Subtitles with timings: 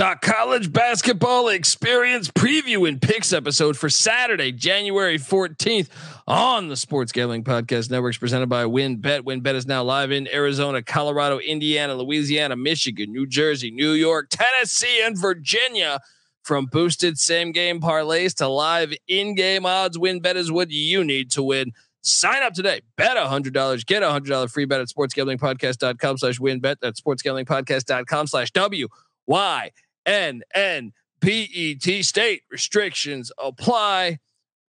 [0.00, 5.90] College basketball experience preview and picks episode for Saturday, January 14th
[6.26, 9.20] on the Sports Gambling Podcast Networks presented by WynnBET.
[9.20, 15.02] WynnBET is now live in Arizona, Colorado, Indiana, Louisiana, Michigan, New Jersey, New York, Tennessee,
[15.04, 16.00] and Virginia.
[16.44, 21.30] From boosted same game parlays to live in game odds, WynnBET is what you need
[21.32, 21.72] to win.
[22.00, 22.80] Sign up today.
[22.96, 23.84] Bet $100.
[23.84, 26.76] Get a $100 free bet at sportsgamblingpodcast.com slash wynnbet.
[26.80, 28.88] That's sportsgamblingpodcast.com slash W
[29.26, 29.70] Y
[30.06, 34.18] N N P E T state restrictions apply.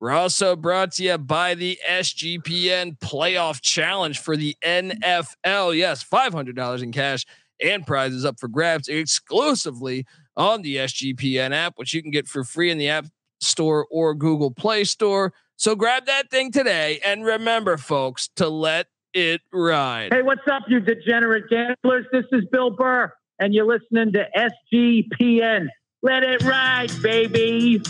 [0.00, 5.76] We're also brought to you by the SGPN playoff challenge for the NFL.
[5.76, 7.26] Yes, $500 in cash
[7.62, 10.06] and prizes up for grabs exclusively
[10.38, 13.06] on the SGPN app, which you can get for free in the App
[13.40, 15.34] Store or Google Play Store.
[15.56, 17.00] So grab that thing today.
[17.04, 20.14] And remember, folks, to let it ride.
[20.14, 22.06] Hey, what's up, you degenerate gamblers?
[22.10, 25.68] This is Bill Burr, and you're listening to SGPN.
[26.02, 27.82] Let it ride, baby.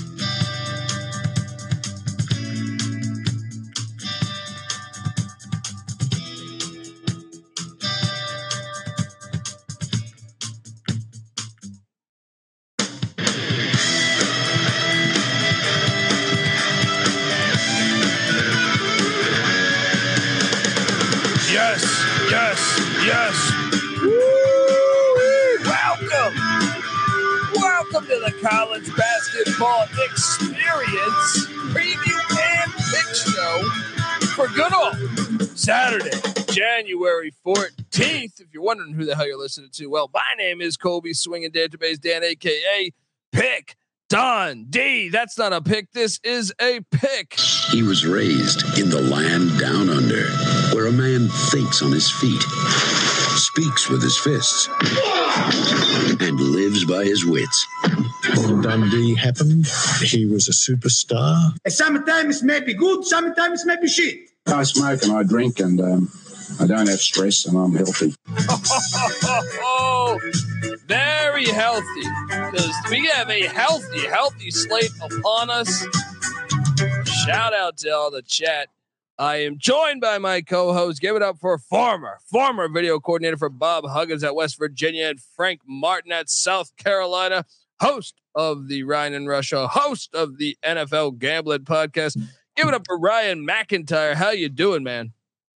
[21.53, 21.83] Yes,
[22.31, 23.90] yes, yes.
[28.51, 33.63] College basketball experience preview and pick show
[34.35, 36.11] for good old Saturday,
[36.53, 38.41] January 14th.
[38.41, 41.53] If you're wondering who the hell you're listening to, well, my name is Colby Swinging
[41.53, 42.93] Database Dan, aka
[43.31, 43.77] Pick
[44.09, 45.11] Dundee.
[45.11, 45.93] That's not a pick.
[45.93, 47.39] This is a pick.
[47.71, 50.27] He was raised in the land down under,
[50.75, 52.43] where a man thinks on his feet,
[53.39, 54.69] speaks with his fists,
[56.21, 57.65] and lives by his wits.
[58.37, 59.67] When Dundee happened,
[60.03, 61.57] he was a superstar.
[61.69, 64.31] Sometimes may be good, sometimes may be shit.
[64.47, 66.11] I smoke and I drink and um,
[66.59, 68.15] I don't have stress and I'm healthy.
[69.63, 70.19] Oh,
[70.87, 72.03] very healthy.
[72.29, 75.87] Because we have a healthy, healthy slate upon us.
[77.25, 78.69] Shout out to all the chat.
[79.19, 81.01] I am joined by my co-host.
[81.01, 85.21] Give it up for former, former video coordinator for Bob Huggins at West Virginia and
[85.21, 87.45] Frank Martin at South Carolina,
[87.81, 92.21] host of the Ryan and Russia, host of the NFL Gambling Podcast.
[92.57, 94.15] Give it up for Ryan McIntyre.
[94.15, 95.13] How you doing, man?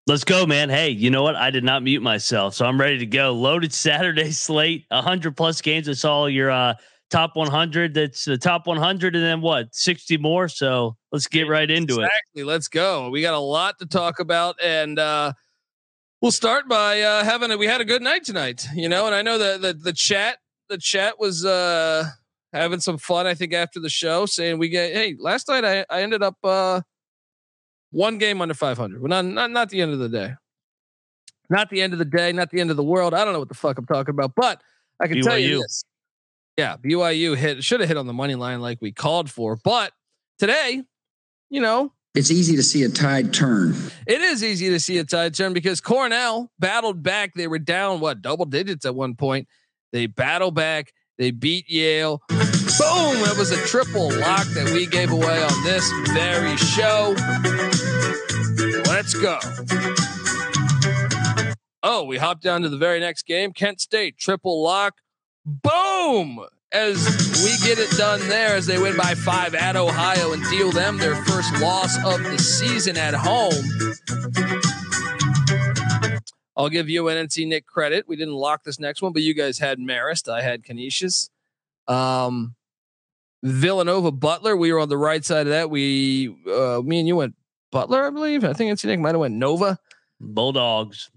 [0.06, 0.70] Let's go, man.
[0.70, 1.36] Hey, you know what?
[1.36, 3.32] I did not mute myself, so I'm ready to go.
[3.32, 5.88] Loaded Saturday slate, 100 plus games.
[5.88, 6.74] I saw your uh,
[7.10, 7.94] top 100.
[7.94, 9.74] That's the top 100, and then what?
[9.74, 10.50] 60 more.
[10.50, 12.06] So let's get right into it.
[12.06, 12.44] Exactly.
[12.44, 13.10] Let's go.
[13.12, 15.34] We got a lot to talk about, and uh,
[16.22, 17.58] we'll start by uh, having a.
[17.58, 20.38] We had a good night tonight, you know, and I know that the, the chat,
[20.74, 22.06] the chat was uh,
[22.52, 23.28] having some fun.
[23.28, 24.92] I think after the show, saying we get.
[24.92, 26.82] Hey, last night I I ended up uh,
[27.92, 29.00] one game under 500.
[29.02, 30.34] Well, not not not the end of the day.
[31.50, 33.14] Not the end of the day, not the end of the world.
[33.14, 34.62] I don't know what the fuck I'm talking about, but
[35.00, 35.84] I can tell you this.
[36.58, 39.92] Yeah, BYU hit should have hit on the money line like we called for, but
[40.40, 40.82] today,
[41.50, 43.76] you know, It's easy to see a tide turn.
[44.08, 47.34] it is easy to see a tide turn because Cornell battled back.
[47.36, 49.48] They were down what double digits at one point.
[49.94, 50.92] They battle back.
[51.20, 52.22] They beat Yale.
[52.28, 53.18] Boom!
[53.24, 57.14] It was a triple lock that we gave away on this very show.
[58.88, 59.40] Let's go.
[61.84, 63.54] Oh, we hop down to the very next game.
[63.54, 64.96] Kent State triple lock.
[65.46, 66.44] Boom!
[66.74, 67.06] As
[67.44, 70.98] we get it done there, as they win by five at Ohio and deal them
[70.98, 73.54] their first loss of the season at home.
[76.56, 78.08] I'll give you and Nick credit.
[78.08, 80.32] We didn't lock this next one, but you guys had Marist.
[80.32, 81.30] I had Canisius.
[81.88, 82.56] Um,
[83.44, 84.56] Villanova Butler.
[84.56, 85.70] We were on the right side of that.
[85.70, 87.36] We, uh, me and you went
[87.72, 88.44] Butler, I believe.
[88.44, 89.80] I think NC Nick might have went Nova.
[90.20, 91.10] Bulldogs.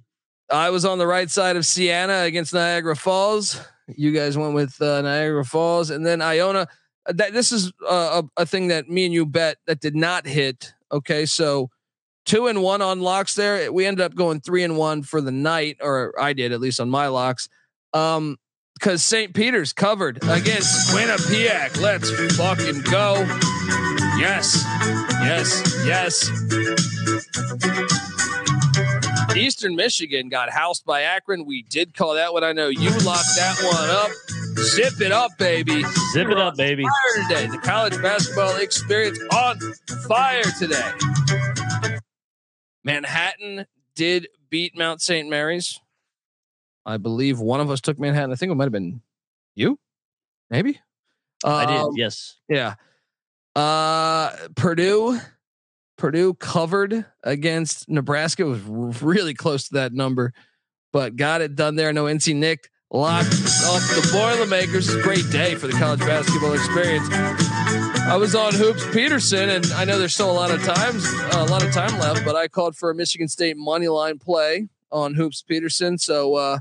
[0.50, 3.60] I was on the right side of Siena against Niagara Falls.
[3.88, 6.66] You guys went with uh, Niagara Falls, and then Iona.
[7.06, 9.94] Uh, That this is uh, a, a thing that me and you bet that did
[9.94, 10.72] not hit.
[10.90, 11.70] Okay, so
[12.26, 13.72] two and one on locks there.
[13.72, 16.80] We ended up going three and one for the night, or I did at least
[16.80, 17.48] on my locks.
[17.94, 18.36] Um,
[18.74, 19.32] because St.
[19.32, 21.80] Peter's covered against Quinnipiac.
[21.80, 23.24] Let's fucking go.
[24.18, 24.62] Yes,
[25.22, 26.30] yes, yes.
[29.34, 31.46] Eastern Michigan got housed by Akron.
[31.46, 32.44] We did call that one.
[32.44, 34.10] I know you locked that one up.
[34.58, 35.82] Zip it up, baby.
[36.12, 36.82] Zip it up, baby.
[36.82, 37.46] Fire today.
[37.46, 39.58] The college basketball experience on
[40.06, 41.45] fire today.
[42.86, 43.66] Manhattan
[43.96, 45.28] did beat Mount St.
[45.28, 45.80] Mary's.
[46.86, 48.30] I believe one of us took Manhattan.
[48.30, 49.02] I think it might have been
[49.56, 49.78] you.
[50.48, 50.80] Maybe.
[51.44, 51.76] I did.
[51.76, 52.36] Um, Yes.
[52.48, 52.76] Yeah.
[53.56, 55.18] Uh, Purdue,
[55.98, 60.32] Purdue covered against Nebraska It was really close to that number,
[60.92, 61.92] but got it done there.
[61.92, 64.94] No NC Nick locked up the Boilermakers.
[65.02, 67.08] Great day for the college basketball experience.
[68.06, 71.44] I was on Hoops Peterson, and I know there's still a lot of times, a
[71.46, 75.14] lot of time left, but I called for a Michigan State money line play on
[75.14, 75.98] Hoops Peterson.
[75.98, 76.58] So uh,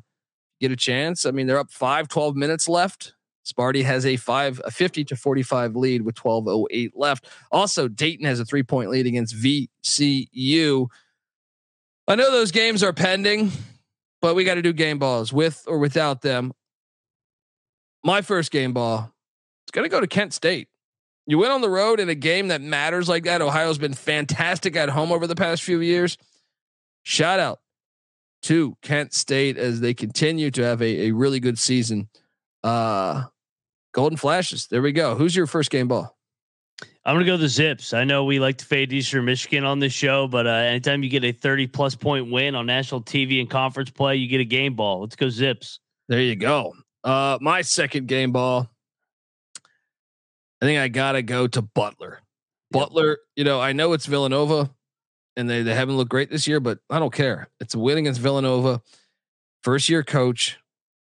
[0.59, 1.24] get a chance.
[1.24, 3.13] I mean, they're up five, 12 minutes left.
[3.45, 7.27] Sparty has a five, a 50 to 45 lead with 12.08 left.
[7.51, 10.88] Also, Dayton has a three point lead against VCU.
[12.07, 13.51] I know those games are pending,
[14.19, 16.53] but we got to do game balls with or without them.
[18.03, 19.13] My first game ball,
[19.63, 20.69] it's going to go to Kent State.
[21.27, 23.42] You went on the road in a game that matters like that.
[23.42, 26.18] Ohio's been fantastic at home over the past few years.
[27.04, 27.60] Shout out
[28.44, 32.10] to Kent State as they continue to have a, a really good season.
[32.63, 33.24] Uh,
[33.92, 34.68] Golden Flashes.
[34.68, 35.16] There we go.
[35.16, 36.16] Who's your first game ball?
[37.06, 37.94] I'm gonna go the Zips.
[37.94, 41.10] I know we like to fade Eastern Michigan on this show, but uh, anytime you
[41.10, 44.45] get a 30 plus point win on national TV and conference play, you get a
[44.45, 45.01] game ball.
[45.01, 45.80] Let's go Zips.
[46.07, 46.74] There you go.
[47.04, 48.69] Uh, my second game ball.
[50.65, 52.21] I think I gotta go to Butler.
[52.71, 54.71] Butler, you know, I know it's Villanova,
[55.38, 57.50] and they they haven't looked great this year, but I don't care.
[57.59, 58.81] It's a win against Villanova.
[59.62, 60.57] First year coach.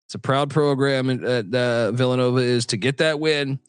[0.07, 3.59] It's a proud program that uh, Villanova is to get that win.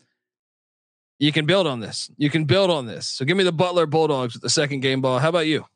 [1.18, 2.12] You can build on this.
[2.16, 3.08] You can build on this.
[3.08, 5.18] So give me the Butler Bulldogs with the second game ball.
[5.18, 5.66] How about you?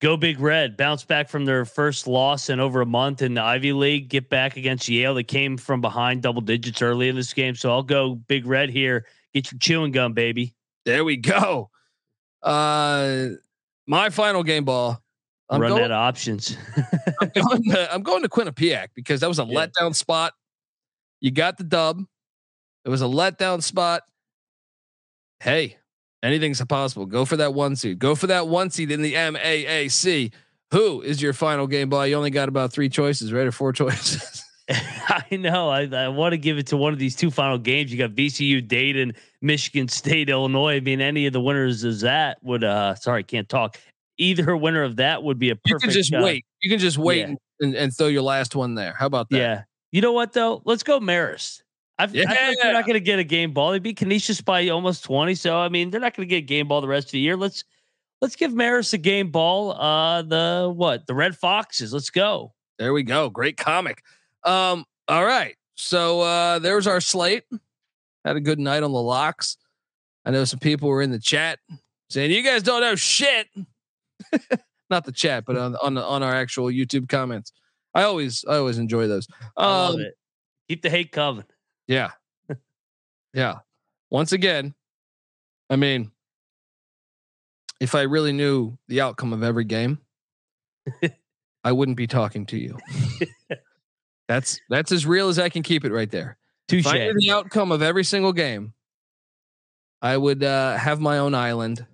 [0.00, 0.76] Go Big Red.
[0.76, 4.08] Bounce back from their first loss in over a month in the Ivy League.
[4.08, 5.14] Get back against Yale.
[5.14, 7.56] They came from behind double digits early in this game.
[7.56, 9.06] So I'll go Big Red here.
[9.34, 10.54] Get your chewing gum, baby.
[10.84, 11.70] There we go.
[12.42, 13.30] Uh,
[13.86, 15.02] my final game ball.
[15.50, 16.56] I'm Run going, out of options.
[17.20, 19.66] I'm going to, I'm going to Quinnipiac because that was a Yeah.
[19.66, 20.34] letdown spot.
[21.20, 22.04] You got the dub.
[22.84, 24.02] It was a letdown spot.
[25.40, 25.77] Hey,
[26.22, 27.06] anything's possible.
[27.06, 27.98] Go for that one seed.
[27.98, 30.32] Go for that one seed in the MAAC.
[30.72, 32.06] Who is your final game ball?
[32.06, 33.46] You only got about three choices, right?
[33.46, 34.44] Or four choices.
[34.70, 35.70] I know.
[35.70, 37.90] I, I want to give it to one of these two final games.
[37.90, 40.76] You got VCU, Dayton, Michigan State, Illinois.
[40.76, 42.64] I mean, any of the winners of that would.
[42.64, 43.78] uh Sorry, can't talk.
[44.18, 45.70] Either winner of that would be a perfect.
[45.70, 46.44] you can just uh, wait.
[46.60, 47.24] You can just wait yeah.
[47.26, 48.94] and, and, and throw your last one there.
[48.98, 49.38] How about that?
[49.38, 49.62] Yeah.
[49.90, 50.60] You know what though?
[50.64, 51.62] Let's go Marist.
[51.98, 53.72] I've, I feel like they're not going to get a game ball.
[53.72, 56.46] They beat Canisius by almost twenty, so I mean they're not going to get a
[56.46, 57.36] game ball the rest of the year.
[57.36, 57.64] Let's
[58.20, 59.72] let's give Maris a game ball.
[59.72, 61.06] Uh, the what?
[61.06, 61.92] The Red Foxes.
[61.92, 62.52] Let's go.
[62.78, 63.28] There we go.
[63.30, 64.02] Great comic.
[64.44, 65.56] Um, all right.
[65.74, 67.44] So uh there's our slate.
[68.24, 69.56] Had a good night on the locks.
[70.24, 71.58] I know some people were in the chat
[72.10, 73.48] saying you guys don't know shit.
[74.90, 77.52] Not the chat, but on on on our actual YouTube comments.
[77.94, 79.26] I always I always enjoy those.
[79.56, 80.14] I love Um, it.
[80.68, 81.44] Keep the hate coming.
[81.88, 82.10] Yeah.
[83.34, 83.56] yeah.
[84.10, 84.74] Once again,
[85.68, 86.12] I mean,
[87.80, 89.98] if I really knew the outcome of every game,
[91.64, 92.78] I wouldn't be talking to you.
[94.28, 96.38] that's that's as real as I can keep it right there.
[96.68, 96.86] Touche.
[96.86, 98.74] If I knew the outcome of every single game,
[100.02, 101.84] I would uh, have my own island.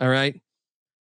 [0.00, 0.40] All right.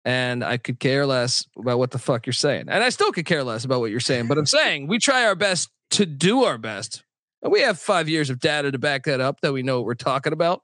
[0.06, 2.66] And I could care less about what the fuck you're saying.
[2.68, 4.28] And I still could care less about what you're saying.
[4.28, 7.04] But I'm saying we try our best to do our best.
[7.44, 9.86] And we have five years of data to back that up that we know what
[9.86, 10.64] we're talking about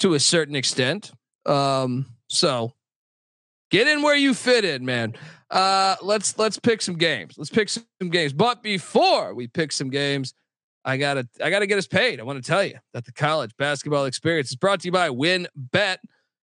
[0.00, 1.10] to a certain extent.
[1.46, 2.74] Um, so
[3.70, 5.14] get in where you fit in, man.
[5.50, 7.34] Uh, let's let's pick some games.
[7.38, 8.34] Let's pick some games.
[8.34, 10.34] But before we pick some games,
[10.84, 12.20] I gotta I gotta get us paid.
[12.20, 15.08] I want to tell you that the college basketball experience is brought to you by
[15.08, 15.96] WynnBET.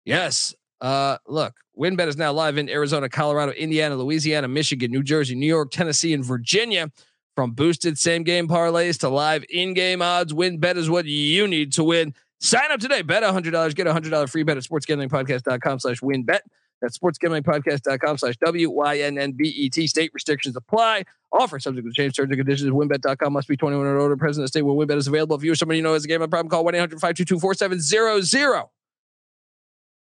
[0.07, 0.55] Yes.
[0.81, 5.47] Uh, look, WynnBET is now live in Arizona, Colorado, Indiana, Louisiana, Michigan, New Jersey, New
[5.47, 6.91] York, Tennessee, and Virginia.
[7.37, 11.73] From boosted same game parlays to live in game odds, WynnBET is what you need
[11.73, 12.15] to win.
[12.41, 13.03] Sign up today.
[13.03, 13.75] Bet $100.
[13.75, 16.41] Get a $100 free bet at sportsgamblingpodcast.com slash wynnbet.
[16.81, 19.87] That's sportsgamblingpodcast.com slash W-Y-N-N-B-E-T.
[19.87, 21.05] State restrictions apply.
[21.33, 22.71] Offer subject to change terms and conditions.
[22.71, 24.17] WynnBET.com must be 21 or older.
[24.17, 25.37] Present in the state where WynnBET is available.
[25.37, 28.69] If you or somebody you know has a gambling problem, call 1-800-522-4700.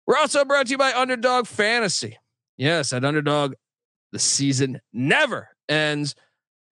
[0.06, 2.18] We're also brought to you by Underdog Fantasy.
[2.56, 3.54] Yes, at Underdog,
[4.12, 6.14] the season never ends.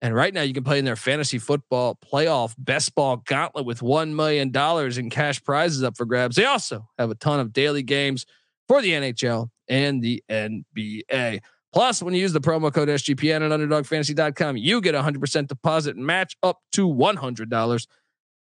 [0.00, 3.80] And right now, you can play in their fantasy football playoff best ball gauntlet with
[3.80, 4.52] $1 million
[4.98, 6.36] in cash prizes up for grabs.
[6.36, 8.24] They also have a ton of daily games
[8.68, 11.40] for the NHL and the NBA.
[11.72, 15.96] Plus, when you use the promo code SGPN at underdogfantasy.com, you get a 100% deposit
[15.96, 17.86] match up to $100.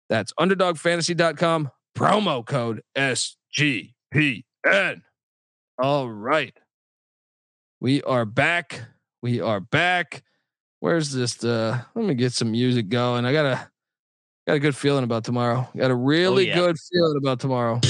[0.10, 4.44] That's underdogfantasy.com, promo code SGPN.
[5.80, 6.58] All right.
[7.80, 8.86] We are back.
[9.22, 10.24] We are back.
[10.80, 11.44] Where's this?
[11.44, 13.26] Uh, let me get some music going.
[13.26, 13.70] I gotta
[14.48, 15.68] Got a good feeling about tomorrow.
[15.76, 16.56] Got a really Oh, yeah.
[16.56, 17.82] good feeling about tomorrow.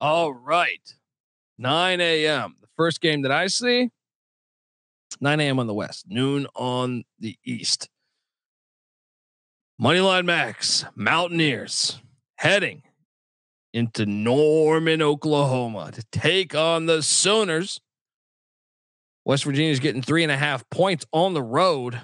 [0.00, 0.94] All right.
[1.58, 2.56] 9 a.m.
[2.60, 3.90] The first game that I see,
[5.20, 5.58] 9 a.m.
[5.58, 7.89] on the west, noon on the east.
[9.80, 12.00] Moneyline Max, Mountaineers
[12.36, 12.82] heading
[13.72, 17.80] into Norman, Oklahoma to take on the Sooners.
[19.24, 21.98] West Virginia's getting three and a half points on the road.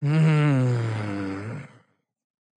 [0.00, 1.58] Hmm.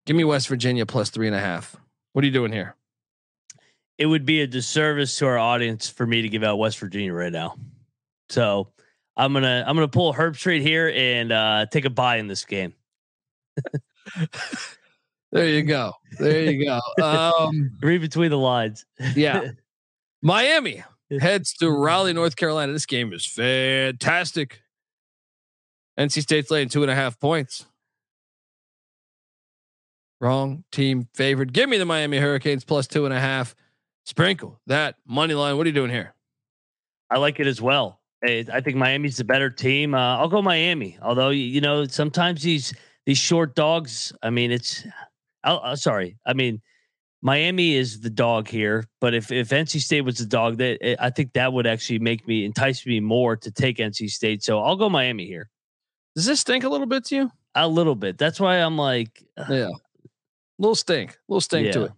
[0.06, 1.76] Give me West Virginia plus three and a half.
[2.14, 2.76] What are you doing here?
[3.98, 7.14] It would be a disservice to our audience for me to give out West Virginia
[7.14, 7.58] right now.
[8.30, 8.70] So
[9.18, 12.74] I'm gonna I'm gonna pull Herbstreit here and uh, take a buy in this game.
[15.32, 15.94] There you go.
[16.20, 17.04] There you go.
[17.04, 18.86] Um, Read between the lines.
[19.16, 19.50] yeah.
[20.22, 20.84] Miami
[21.20, 22.72] heads to Raleigh, North Carolina.
[22.72, 24.62] This game is fantastic.
[26.00, 27.66] NC State's laying two and a half points.
[30.20, 31.54] Wrong team favored.
[31.54, 33.56] Give me the Miami Hurricanes plus two and a half.
[34.06, 35.58] Sprinkle that money line.
[35.58, 36.14] What are you doing here?
[37.10, 38.00] I like it as well.
[38.24, 39.94] I think Miami's the better team.
[39.94, 40.98] Uh, I'll go Miami.
[41.02, 42.74] Although you know sometimes these
[43.06, 44.14] these short dogs.
[44.22, 44.86] I mean, it's.
[45.44, 46.18] I'll, uh, sorry.
[46.26, 46.62] I mean,
[47.22, 48.86] Miami is the dog here.
[49.00, 52.00] But if if NC State was the dog, that eh, I think that would actually
[52.00, 54.44] make me entice me more to take NC State.
[54.44, 55.50] So I'll go Miami here
[56.16, 57.32] Does this stink a little bit to you?
[57.56, 58.20] a little bit.
[58.20, 59.70] That's why I'm like, Yeah.
[60.60, 61.18] Little stink.
[61.28, 61.92] Little stink to it.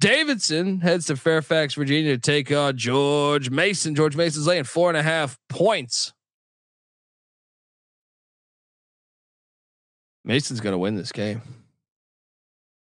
[0.00, 3.94] Davidson heads to Fairfax, Virginia to take on George Mason.
[3.94, 6.12] George Mason's laying four and a half points.
[10.24, 11.40] Mason's going to win this game.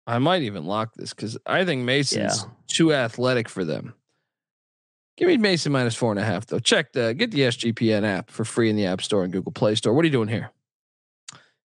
[0.08, 2.50] I might even lock this because I think Mason's Yeah.
[2.68, 3.94] too athletic for them.
[5.16, 6.60] Give me Mason minus four and a half though.
[6.60, 9.76] Check the get the SGPN app for free in the App Store and Google Play
[9.76, 9.94] Store.
[9.94, 10.50] What are you doing here?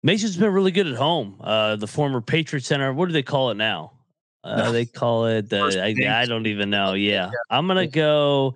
[0.04, 1.38] Mason's been really good at home.
[1.42, 2.94] Uh, the former Patriot Center.
[2.94, 3.94] What do they call it now?
[4.44, 5.50] Uh, They call it.
[5.50, 6.94] First Uh, I, I don't even know.
[6.94, 8.56] Yeah, I'm gonna go.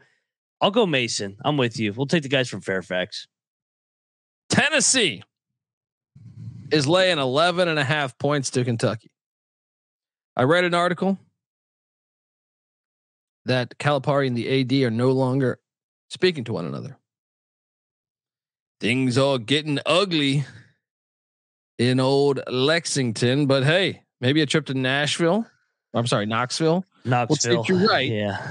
[0.60, 1.38] I'll go Mason.
[1.46, 1.94] I'm with you.
[1.94, 3.27] We'll take the guys from Fairfax.
[4.50, 5.24] Tennessee
[6.72, 9.12] is laying 11 and a half points to Kentucky.
[10.36, 11.17] I read an article
[13.46, 15.60] that Calipari and the AD are no longer
[16.10, 16.98] speaking to one another.
[18.79, 20.46] Things are getting ugly
[21.77, 25.46] in old Lexington, but hey, maybe a trip to Nashville.
[25.94, 26.86] I'm sorry, Knoxville.
[27.06, 27.63] Knoxville.
[27.63, 28.10] take you right.
[28.12, 28.46] Yeah,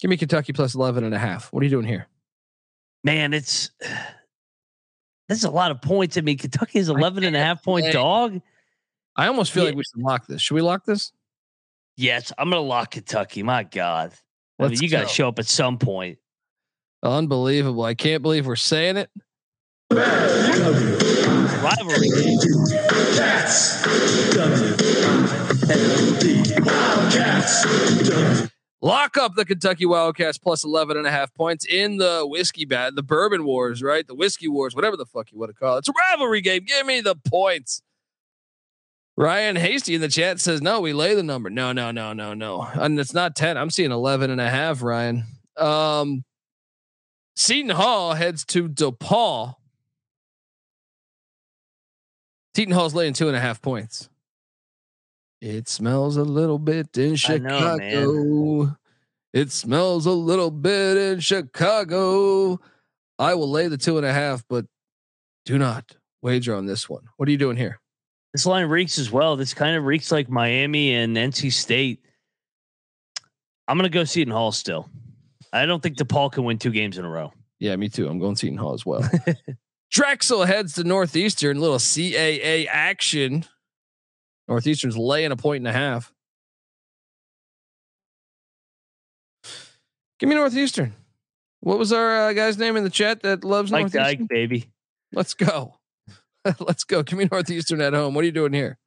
[0.00, 1.52] Give me Kentucky plus 11 and a half.
[1.52, 2.06] What are you doing here?
[3.04, 3.70] man, it's
[5.28, 6.18] this is a lot of points.
[6.18, 8.40] I mean, Kentucky is 11 and a half point say- dog.
[9.16, 9.70] I almost feel Yeah.
[9.70, 10.40] like we should lock this.
[10.42, 11.12] Should we lock this?
[11.96, 13.42] Yes, I'm gonna lock Kentucky.
[13.42, 14.12] My God,
[14.58, 16.18] I mean, Let's you got to show up at some point.
[17.02, 17.82] Unbelievable.
[17.82, 19.10] I can't believe we're saying it.
[21.62, 22.08] Rivalry.
[28.80, 32.94] Lock up the Kentucky Wildcats plus 11 and a half points in the whiskey bat,
[32.94, 34.06] the bourbon wars, right?
[34.06, 35.78] The whiskey wars, whatever the fuck you want to call it.
[35.80, 36.64] It's a rivalry game.
[36.64, 37.82] Give me the points.
[39.16, 41.50] Ryan Hasty in the chat says, no, we lay the number.
[41.50, 42.62] No, no, no, no, no.
[42.62, 43.56] And it's not 10.
[43.56, 45.24] I'm seeing 11 and a half, Ryan.
[45.56, 46.24] Um,
[47.34, 49.56] Seton Hall heads to DePaul.
[52.54, 54.08] Seton Hall's laying two and a half points.
[55.40, 58.76] It smells a little bit in I know, Chicago.
[59.32, 62.58] It smells a little bit in Chicago.
[63.18, 64.66] I will lay the two and a half, but
[65.44, 67.04] do not wager on this one.
[67.16, 67.80] What are you doing here?
[68.32, 69.36] This line reeks as well.
[69.36, 72.02] This kind of reeks like Miami and NC State.
[73.66, 74.88] I'm gonna go Seton Hall still.
[75.52, 77.32] I don't think DePaul can win two games in a row.
[77.58, 78.08] Yeah, me too.
[78.08, 79.08] I'm going Seton Hall as well.
[79.90, 81.60] Drexel heads to Northeastern.
[81.60, 83.44] Little CAA action.
[84.48, 86.12] Northeastern's laying a point and a half.
[90.18, 90.94] Give me Northeastern.
[91.60, 94.20] What was our uh, guy's name in the chat that loves Mike Northeastern?
[94.20, 94.64] Dyke, baby.
[95.12, 95.74] Let's go.
[96.60, 97.02] Let's go.
[97.02, 98.14] Give me Northeastern at home.
[98.14, 98.78] What are you doing here?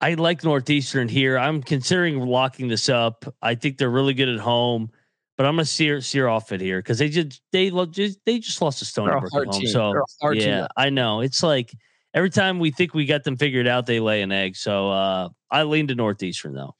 [0.00, 1.38] I like Northeastern here.
[1.38, 3.24] I'm considering locking this up.
[3.42, 4.90] I think they're really good at home,
[5.36, 8.62] but I'm gonna sear sear off it here because they just they just they just
[8.62, 9.50] lost to Stony a Brook home.
[9.50, 9.66] team.
[9.66, 10.48] So a hard team.
[10.48, 11.20] yeah, I know.
[11.20, 11.74] It's like
[12.18, 14.56] every time we think we got them figured out, they lay an egg.
[14.56, 16.74] So uh, I lean to Northeastern though.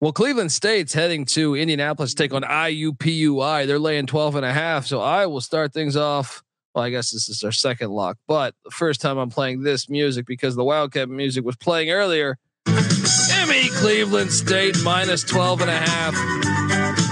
[0.00, 3.66] Well, Cleveland State's heading to Indianapolis to take on IUPUI.
[3.66, 4.86] They're laying 12 and a half.
[4.86, 6.42] So I will start things off.
[6.74, 9.88] Well, I guess this is our second lock, but the first time I'm playing this
[9.88, 12.38] music because the Wildcat music was playing earlier.
[12.66, 16.14] Me Cleveland State minus 12 and a half.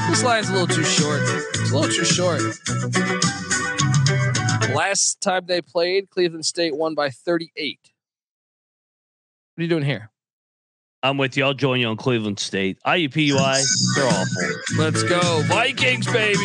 [0.09, 1.21] This line's a little too short.
[1.23, 3.52] It's a little too short.
[4.75, 7.79] Last time they played, Cleveland State won by 38.
[9.55, 10.11] What are you doing here?
[11.03, 11.45] I'm with you.
[11.45, 12.79] I'll join you on Cleveland State.
[12.87, 13.65] IUPUI,
[13.97, 14.79] they're awful.
[14.79, 15.43] Let's go.
[15.43, 16.39] Vikings, baby.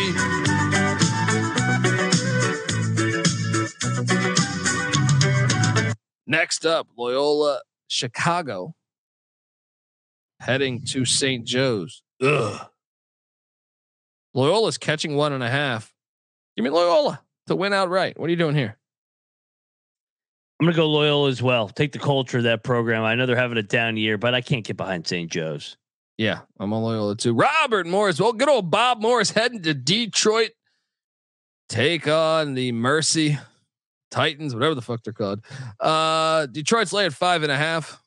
[6.26, 8.74] Next up, Loyola Chicago
[10.40, 11.46] heading to St.
[11.46, 12.04] Joe's.
[12.22, 12.68] Ugh.
[14.34, 15.94] Loyola's catching one and a half.
[16.56, 18.20] Give me Loyola to win outright.
[18.20, 18.78] What are you doing here?
[20.60, 21.70] I'm gonna go loyal as well.
[21.70, 23.04] Take the culture of that program.
[23.04, 25.32] I know they're having a down year, but I can't get behind St.
[25.32, 25.78] Joe's.
[26.18, 27.34] Yeah, I'm on Loyola too.
[27.34, 28.20] Robert Morris.
[28.20, 30.50] Well, good old Bob Morris heading to Detroit.
[31.70, 33.38] Take on the Mercy
[34.10, 35.42] Titans, whatever the fuck they're called.
[35.80, 38.02] Uh, Detroit's laying five and a half.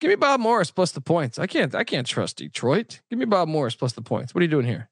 [0.00, 1.38] Give me Bob Morris plus the points.
[1.38, 1.76] I can't.
[1.76, 3.00] I can't trust Detroit.
[3.08, 4.34] Give me Bob Morris plus the points.
[4.34, 4.88] What are you doing here?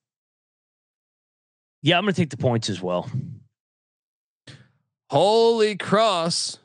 [1.83, 3.11] Yeah, I'm gonna take the points as well.
[5.11, 6.59] Holy Cross.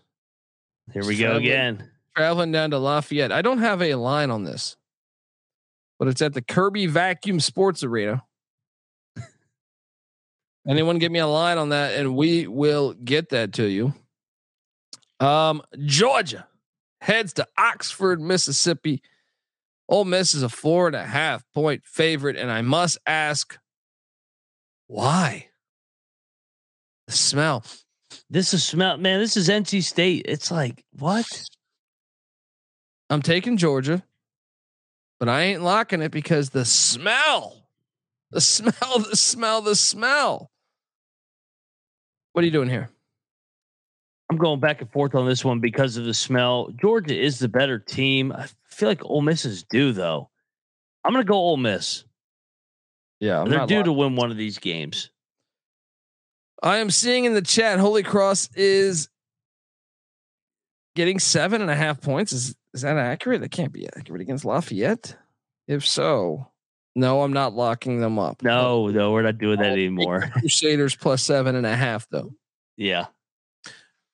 [0.93, 1.91] Here we go Traveling- again.
[2.15, 3.31] Traveling down to Lafayette.
[3.31, 4.77] I don't have a line on this,
[5.99, 8.23] but it's at the Kirby Vacuum Sports Arena.
[10.67, 13.93] Anyone give me a line on that, and we will get that to you.
[15.19, 16.47] Um, Georgia
[17.01, 19.01] heads to Oxford, Mississippi.
[19.89, 23.57] Ole Miss is a four and a half point favorite, and I must ask,
[24.87, 25.47] why?
[27.07, 27.63] The smell.
[28.29, 29.19] This is smell, man.
[29.19, 30.25] This is NC State.
[30.27, 31.25] It's like what?
[33.09, 34.03] I'm taking Georgia,
[35.19, 37.67] but I ain't locking it because the smell,
[38.31, 40.49] the smell, the smell, the smell.
[42.33, 42.89] What are you doing here?
[44.29, 46.69] I'm going back and forth on this one because of the smell.
[46.81, 48.31] Georgia is the better team.
[48.31, 50.29] I feel like Ole Miss is due though.
[51.03, 52.04] I'm gonna go Ole Miss.
[53.19, 55.09] Yeah, I'm They're not due lock- to win one of these games.
[56.63, 59.09] I am seeing in the chat, Holy Cross is
[60.95, 62.33] getting seven and a half points.
[62.33, 63.41] Is is that accurate?
[63.41, 65.15] That can't be accurate against Lafayette.
[65.67, 66.49] If so,
[66.95, 68.41] no, I'm not locking them up.
[68.43, 70.21] No, no, we're not doing that I'll anymore.
[70.33, 72.33] Crusaders plus seven and a half, though.
[72.77, 73.07] yeah.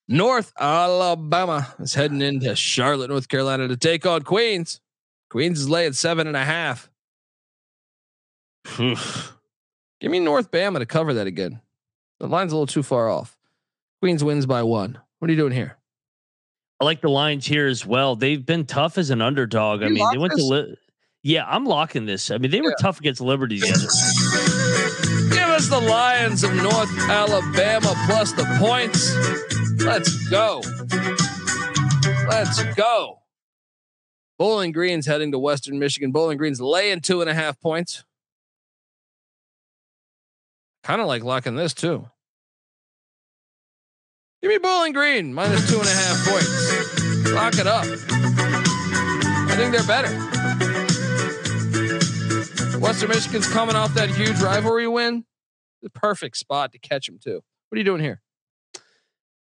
[0.08, 4.82] North Alabama is heading into Charlotte, North Carolina to take on Queens.
[5.30, 6.91] Queens is laying seven and a half.
[8.78, 11.62] Give me North Bama to cover that again.
[12.20, 13.38] The line's a little too far off.
[14.02, 15.00] Queens wins by one.
[15.20, 15.78] What are you doing here?
[16.80, 18.16] I like the Lions here as well.
[18.16, 19.84] They've been tough as an underdog.
[19.84, 20.42] I mean, they went this?
[20.42, 20.76] to li-
[21.22, 21.46] yeah.
[21.46, 22.32] I'm locking this.
[22.32, 25.36] I mean, they were tough against Liberty the other.
[25.36, 29.14] Give us the Lions of North Alabama plus the points.
[29.84, 30.62] Let's go.
[32.28, 33.20] Let's go.
[34.40, 36.12] Bowling Green's heading to Western Michigan.
[36.12, 38.04] Bowling Green's laying two and a half points.
[40.84, 42.08] Kind of like locking this too.
[44.42, 47.32] Give me Bowling Green minus two and a half points.
[47.32, 47.86] Lock it up.
[49.50, 50.10] I think they're better.
[52.80, 55.26] Western Michigan's coming off that huge rivalry win.
[55.84, 57.42] The perfect spot to catch them too.
[57.70, 58.22] What are you doing here?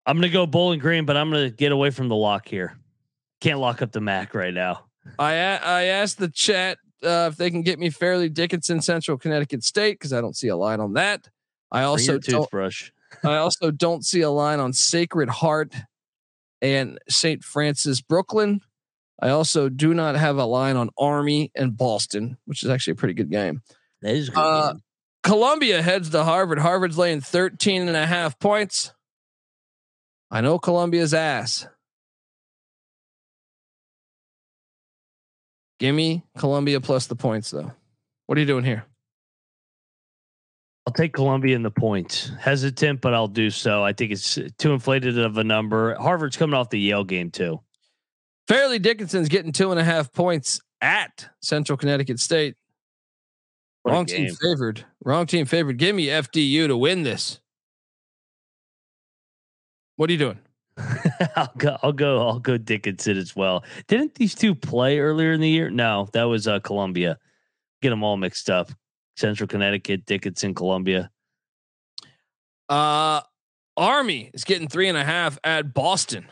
[0.05, 2.77] I'm gonna go Bowling Green, but I'm gonna get away from the lock here.
[3.39, 4.85] Can't lock up the MAC right now.
[5.17, 9.63] I I asked the chat uh, if they can get me Fairleigh Dickinson Central Connecticut
[9.63, 11.29] State because I don't see a line on that.
[11.71, 12.91] I also don't, toothbrush.
[13.23, 15.75] I also don't see a line on Sacred Heart
[16.61, 17.43] and St.
[17.43, 18.61] Francis Brooklyn.
[19.21, 22.95] I also do not have a line on Army and Boston, which is actually a
[22.95, 23.61] pretty good game.
[24.01, 24.39] That is good.
[24.39, 24.81] Uh, game.
[25.23, 26.59] Columbia heads to Harvard.
[26.59, 28.93] Harvard's laying 13 and a half points.
[30.31, 31.67] I know Columbia's ass.
[35.79, 37.71] Give me Columbia plus the points, though.
[38.27, 38.85] What are you doing here?
[40.85, 42.31] I'll take Columbia in the points.
[42.39, 43.83] Hesitant, but I'll do so.
[43.83, 45.95] I think it's too inflated of a number.
[45.95, 47.61] Harvard's coming off the Yale game too.
[48.47, 52.55] Fairleigh Dickinson's getting two and a half points at Central Connecticut State.
[53.83, 54.83] What Wrong team favored.
[55.03, 55.77] Wrong team favored.
[55.77, 57.39] Give me FDU to win this.
[59.95, 60.39] What are you doing?
[61.35, 61.77] I'll go.
[61.83, 62.27] I'll go.
[62.27, 63.63] I'll go Dickinson as well.
[63.87, 65.69] Didn't these two play earlier in the year?
[65.69, 67.17] No, that was uh, Columbia.
[67.81, 68.71] Get them all mixed up.
[69.17, 71.09] Central Connecticut, Dickinson, Columbia.
[72.69, 73.21] Uh
[73.75, 76.25] Army is getting three and a half at Boston.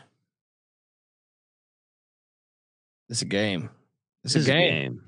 [3.08, 3.70] It's a game.
[4.24, 5.02] It's This a is game.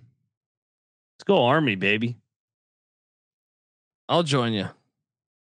[1.14, 2.16] Let's go Army, baby.
[4.08, 4.66] I'll join you.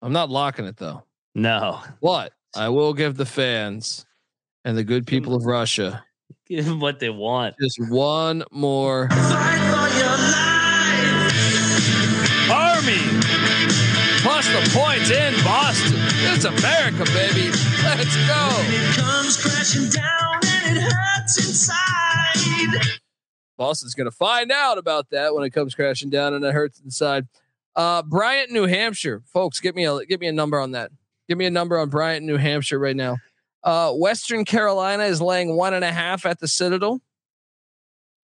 [0.03, 1.05] I'm not locking it though.
[1.35, 2.33] No, What?
[2.56, 4.06] I will give the fans
[4.64, 6.04] and the good people of Russia
[6.48, 7.56] Give them what they want.
[7.61, 9.08] Just one more.
[12.50, 13.04] Army
[14.22, 15.92] plus the points in Boston.
[16.24, 17.50] It's America, baby.
[17.84, 18.48] Let's go.
[18.64, 22.98] It comes crashing down and it hurts inside.
[23.58, 26.80] Boston's going to find out about that when it comes crashing down and it hurts
[26.80, 27.26] inside.
[27.76, 30.90] Uh, Bryant, New Hampshire, folks, give me a give me a number on that.
[31.28, 33.18] Give me a number on Bryant, New Hampshire, right now.
[33.62, 37.00] Uh, Western Carolina is laying one and a half at the Citadel.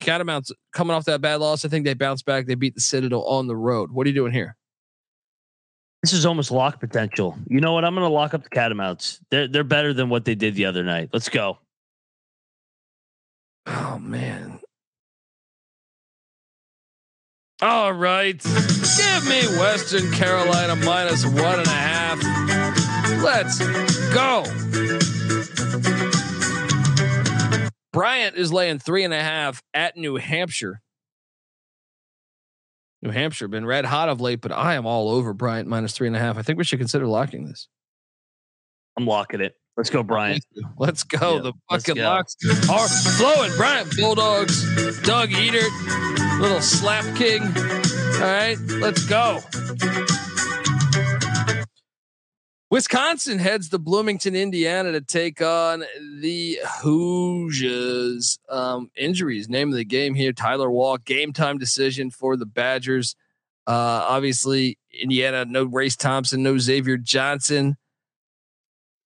[0.00, 1.64] Catamounts coming off that bad loss.
[1.64, 2.46] I think they bounced back.
[2.46, 3.90] They beat the Citadel on the road.
[3.90, 4.56] What are you doing here?
[6.02, 7.36] This is almost lock potential.
[7.46, 7.84] You know what?
[7.84, 9.20] I'm going to lock up the Catamounts.
[9.30, 11.10] They're they're better than what they did the other night.
[11.12, 11.58] Let's go.
[13.66, 14.60] Oh man.
[17.62, 18.38] All right.
[18.42, 22.83] Give me Western Carolina minus one and a half.
[23.24, 23.58] Let's
[24.12, 24.44] go.
[27.90, 30.82] Bryant is laying three and a half at New Hampshire.
[33.00, 36.06] New Hampshire been red hot of late, but I am all over Bryant minus three
[36.06, 36.36] and a half.
[36.36, 37.66] I think we should consider locking this.
[38.98, 39.54] I'm locking it.
[39.78, 40.44] Let's go, Bryant.
[40.78, 41.36] Let's go.
[41.36, 42.02] Yeah, the fucking go.
[42.02, 42.36] locks
[42.70, 43.56] are flowing.
[43.56, 45.66] Bryant Bulldogs, Doug Eater,
[46.40, 47.42] little slap king.
[47.42, 49.40] All right, let's go.
[52.74, 55.84] Wisconsin heads to Bloomington, Indiana to take on
[56.20, 58.40] the Hoosiers.
[58.48, 60.32] Um, injuries, name of the game here.
[60.32, 63.14] Tyler Wahl, game time decision for the Badgers.
[63.64, 67.76] Uh, obviously, Indiana, no Race Thompson, no Xavier Johnson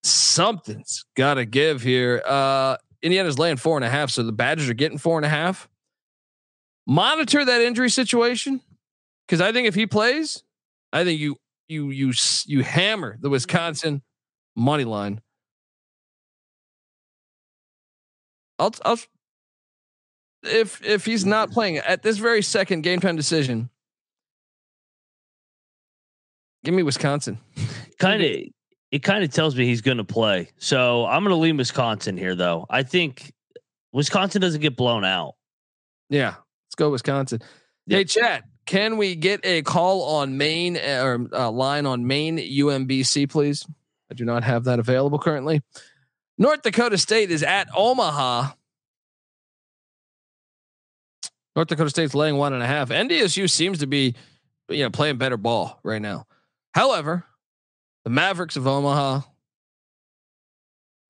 [0.03, 2.23] something's got to give here.
[2.25, 5.29] Uh, Indiana's laying four and a half, so the Badgers are getting four and a
[5.29, 5.69] half.
[6.87, 8.61] Monitor that injury situation
[9.27, 10.43] because I think if he plays,
[10.91, 11.37] I think you
[11.69, 12.11] you you
[12.45, 13.33] you hammer the mm-hmm.
[13.33, 14.01] Wisconsin
[14.55, 15.21] money line.
[18.57, 18.99] I'll I'll
[20.43, 21.53] if if he's not mm-hmm.
[21.53, 23.69] playing at this very second game time decision.
[26.65, 27.39] Give me Wisconsin.
[27.99, 28.31] Kind of.
[28.91, 30.49] It kind of tells me he's going to play.
[30.57, 32.65] So I'm going to lean Wisconsin here, though.
[32.71, 33.31] I think
[33.93, 35.35] Wisconsin doesn't get blown out.
[36.09, 37.39] Yeah, let's go Wisconsin.
[37.87, 42.37] Hey, Chad, can we get a call on Maine uh, or uh, line on Maine
[42.37, 43.65] UMBC, please?
[44.11, 45.63] I do not have that available currently.
[46.37, 48.51] North Dakota State is at Omaha.
[51.55, 52.89] North Dakota State's laying one and a half.
[52.89, 54.13] NDSU seems to be,
[54.67, 56.27] you know, playing better ball right now.
[56.75, 57.23] However,
[58.03, 59.21] the Mavericks of Omaha,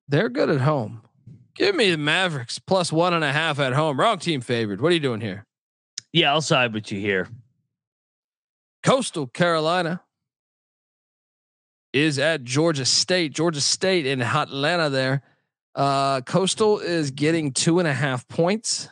[0.08, 1.02] they're good at home.
[1.54, 4.00] Give me the Mavericks plus one and a half at home.
[4.00, 4.80] Wrong team favored.
[4.80, 5.44] What are you doing here?
[6.10, 7.28] Yeah, I'll side with you here.
[8.82, 10.02] Coastal Carolina
[11.92, 13.32] is at Georgia State.
[13.32, 15.22] Georgia State in Atlanta there.
[15.74, 18.88] Uh, Coastal is getting two and a half points.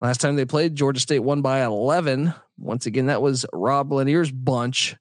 [0.00, 2.34] Last time they played, Georgia State won by 11.
[2.58, 4.96] Once again, that was Rob Lanier's bunch.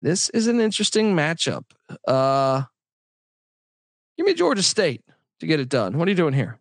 [0.00, 1.64] This is an interesting matchup.
[2.06, 2.62] Uh,
[4.16, 5.02] give me Georgia State
[5.40, 5.98] to get it done.
[5.98, 6.58] What are you doing here?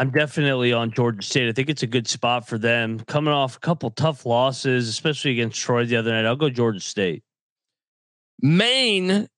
[0.00, 1.50] I'm definitely on Georgia State.
[1.50, 3.00] I think it's a good spot for them.
[3.00, 6.24] Coming off a couple tough losses, especially against Troy the other night.
[6.24, 7.22] I'll go Georgia State.
[8.40, 9.28] Maine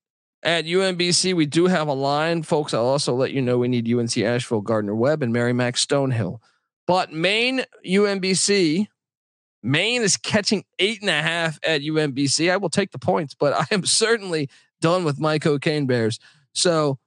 [0.45, 2.73] at UMBC, we do have a line, folks.
[2.73, 6.39] I'll also let you know we need UNC Asheville, Gardner Webb, and Merrimack Stonehill.
[6.87, 8.87] But Maine UMBC,
[9.65, 12.53] Maine is catching eight and a half at UMBC.
[12.53, 14.49] I will take the points, but I am certainly
[14.81, 16.21] done with my cocaine bears.
[16.53, 17.01] So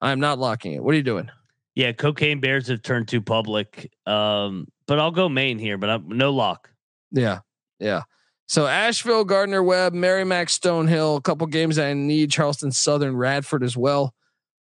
[0.00, 0.82] I'm not locking it.
[0.82, 1.30] What are you doing?
[1.74, 3.92] Yeah, cocaine bears have turned too public.
[4.06, 6.70] Um, but I'll go Maine here, but I'm no lock.
[7.10, 7.40] Yeah.
[7.80, 8.02] Yeah.
[8.46, 13.76] So Asheville, Gardner Webb, Merrimack, Stonehill, a couple games I need, Charleston Southern, Radford as
[13.76, 14.14] well.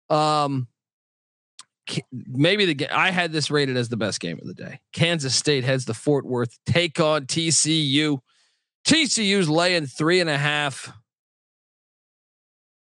[0.08, 0.68] Um
[2.12, 4.80] maybe the ga- I had this rated as the best game of the day.
[4.92, 8.18] Kansas State heads to Fort Worth, take on TCU.
[8.86, 10.92] TCU's laying three and a half.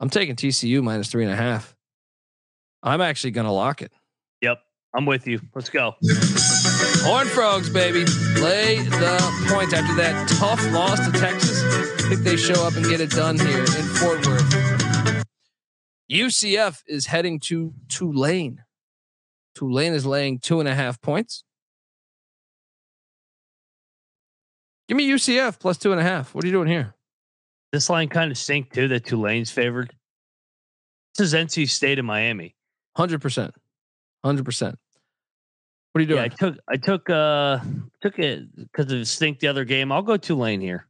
[0.00, 1.74] I'm taking TCU minus three and a half.
[2.82, 3.92] I'm actually gonna lock it.
[4.94, 5.40] I'm with you.
[5.54, 5.96] Let's go.
[7.02, 8.04] Horned Frogs, baby.
[8.40, 11.62] Lay the points after that tough loss to Texas.
[12.04, 15.24] I think they show up and get it done here in Fort Worth.
[16.10, 18.62] UCF is heading to Tulane.
[19.56, 21.42] Tulane is laying two and a half points.
[24.86, 26.34] Give me UCF plus two and a half.
[26.34, 26.94] What are you doing here?
[27.72, 28.86] This line kind of stink too.
[28.88, 29.92] That Tulane's favored.
[31.16, 32.54] This is NC State and Miami.
[32.96, 33.54] Hundred percent.
[34.22, 34.78] Hundred percent.
[35.94, 36.18] What are you doing?
[36.18, 37.60] Yeah, I took I took uh
[38.02, 39.92] took it because of stink the other game.
[39.92, 40.88] I'll go Tulane here.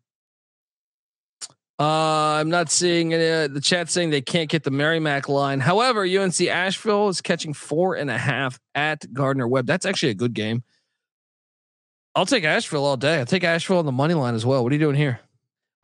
[1.78, 5.60] Uh, I'm not seeing uh, the chat saying they can't get the Merrimack line.
[5.60, 9.66] However, UNC Asheville is catching four and a half at Gardner Webb.
[9.66, 10.62] That's actually a good game.
[12.14, 13.18] I'll take Asheville all day.
[13.18, 14.62] I'll take Asheville on the money line as well.
[14.62, 15.20] What are you doing here?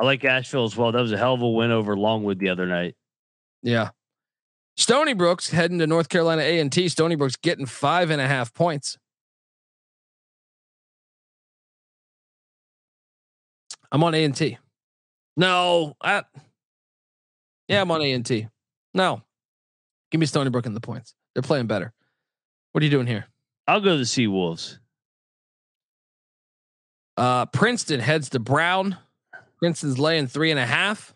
[0.01, 0.93] I like Asheville as well.
[0.93, 2.97] That was a hell of a win over Longwood the other night.
[3.63, 3.91] Yeah.
[4.79, 6.89] Stony Brooks heading to North Carolina A and T.
[6.89, 8.97] Stony Brooks getting five and a half points.
[13.93, 14.59] I'm on A and T.
[15.37, 16.23] No, I,
[17.69, 18.49] yeah, I'm on A and T.
[18.95, 19.23] No,
[20.11, 21.15] give me Stony Brook in the points.
[21.35, 21.93] They're playing better.
[22.73, 23.27] What are you doing here?
[23.67, 24.79] I'll go to the Sea Wolves.
[27.17, 28.97] Uh, Princeton heads to Brown.
[29.59, 31.15] Princeton's laying three and a half.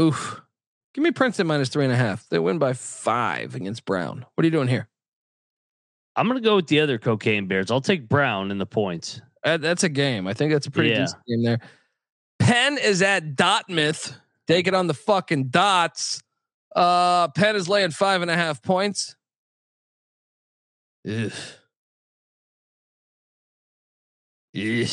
[0.00, 0.40] Oof.
[0.94, 2.28] Give me Princeton minus three and a half.
[2.28, 4.24] They win by five against Brown.
[4.34, 4.88] What are you doing here?
[6.16, 7.70] I'm gonna go with the other cocaine bears.
[7.70, 9.20] I'll take Brown in the points.
[9.44, 10.26] Uh, that's a game.
[10.26, 11.00] I think that's a pretty Yeah.
[11.00, 11.58] decent game there.
[12.38, 14.14] Penn is at Dartmouth,
[14.46, 16.22] taking on the fucking dots.
[16.74, 19.16] Uh, Penn is laying five and a half points.
[21.08, 21.32] Ugh.
[24.56, 24.88] Ugh.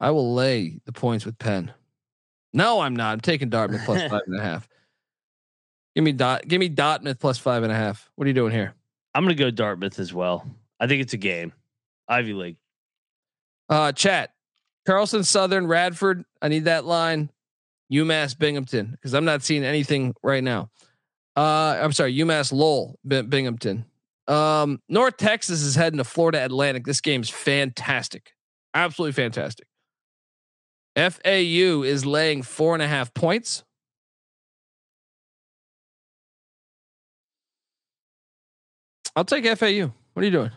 [0.00, 1.72] I will lay the points with Penn.
[2.52, 3.12] No, I'm not.
[3.12, 4.68] I'm taking Dartmouth plus five and a half.
[5.94, 6.46] Give me dot.
[6.48, 8.10] Give me Dartmouth plus five and a half.
[8.14, 8.74] What are you doing here?
[9.14, 10.46] I'm gonna go Dartmouth as well.
[10.80, 11.52] I think it's a game.
[12.08, 12.56] Ivy League.
[13.68, 14.30] Uh, chat.
[14.86, 16.24] Charleston Southern Radford.
[16.40, 17.30] I need that line.
[17.92, 20.70] UMass Binghamton because I'm not seeing anything right now.
[21.36, 23.84] Uh, I'm sorry, UMass Lowell Bing- Binghamton.
[24.28, 26.84] Um, North Texas is heading to Florida Atlantic.
[26.84, 28.32] This game's fantastic,
[28.74, 29.66] absolutely fantastic.
[30.96, 33.64] FAU is laying four and a half points.
[39.16, 39.92] I'll take FAU.
[40.14, 40.50] What are you doing?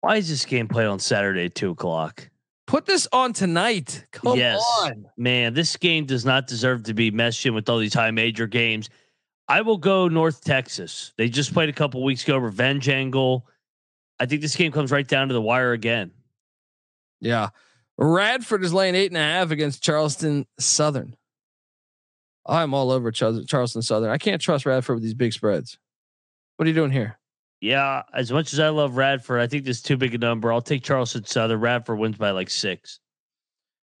[0.00, 2.28] Why is this game played on Saturday two o'clock?
[2.66, 4.04] Put this on tonight.
[4.10, 4.60] Come Yes.
[4.82, 5.06] on.
[5.16, 8.46] Man, this game does not deserve to be meshed in with all these high major
[8.46, 8.88] games.
[9.48, 11.12] I will go North Texas.
[11.16, 12.36] They just played a couple weeks ago.
[12.38, 13.46] Revenge angle.
[14.18, 16.10] I think this game comes right down to the wire again.
[17.20, 17.50] Yeah.
[17.98, 21.16] Radford is laying eight and a half against Charleston Southern.
[22.44, 24.10] I'm all over Charleston Southern.
[24.10, 25.78] I can't trust Radford with these big spreads.
[26.56, 27.18] What are you doing here?
[27.60, 30.52] Yeah, as much as I love Radford, I think this is too big a number.
[30.52, 31.60] I'll take Charleston Southern.
[31.60, 33.00] Radford wins by like six.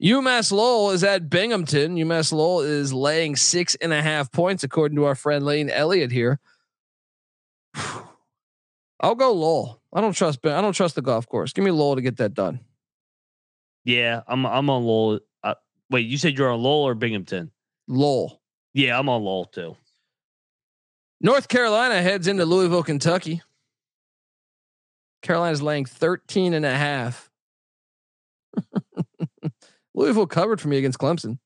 [0.02, 1.96] UMass Lowell is at Binghamton.
[1.96, 6.12] UMass Lowell is laying six and a half points, according to our friend Lane Elliott
[6.12, 6.38] here.
[9.00, 9.80] I'll go Lowell.
[9.92, 10.42] I don't trust.
[10.42, 11.52] Ben- I don't trust the golf course.
[11.52, 12.60] Give me Lowell to get that done.
[13.84, 15.20] Yeah, I'm I'm on Lowell.
[15.42, 15.54] Uh,
[15.90, 17.50] wait, you said you're on Lowell or Binghamton?
[17.88, 18.42] Lowell.
[18.74, 19.76] Yeah, I'm on Lowell too.
[21.20, 23.42] North Carolina heads into Louisville, Kentucky.
[25.22, 27.30] Carolina's laying 13 and a half.
[29.94, 31.38] Louisville covered for me against Clemson.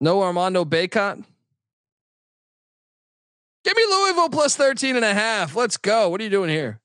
[0.00, 1.24] No Armando Bacot.
[3.64, 5.56] Give me Louisville plus 13 and a half.
[5.56, 6.08] Let's go.
[6.08, 6.80] What are you doing here?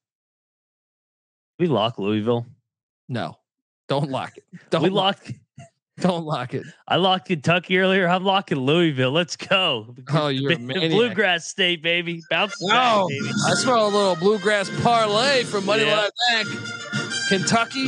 [1.59, 2.47] We lock Louisville.
[3.07, 3.37] No.
[3.87, 4.43] Don't lock it.
[4.69, 5.35] Don't we lock, lock.
[5.99, 6.63] Don't lock it.
[6.87, 8.07] I locked Kentucky earlier.
[8.07, 9.11] I'm locking Louisville.
[9.11, 9.95] Let's go.
[10.11, 10.91] Oh, you're a maniac.
[10.91, 12.21] Bluegrass State, baby.
[12.29, 13.29] Bounce No, back, baby.
[13.47, 16.43] I smell a little bluegrass parlay from Moneyline Yeah.
[16.43, 16.47] Bank.
[17.29, 17.85] Kentucky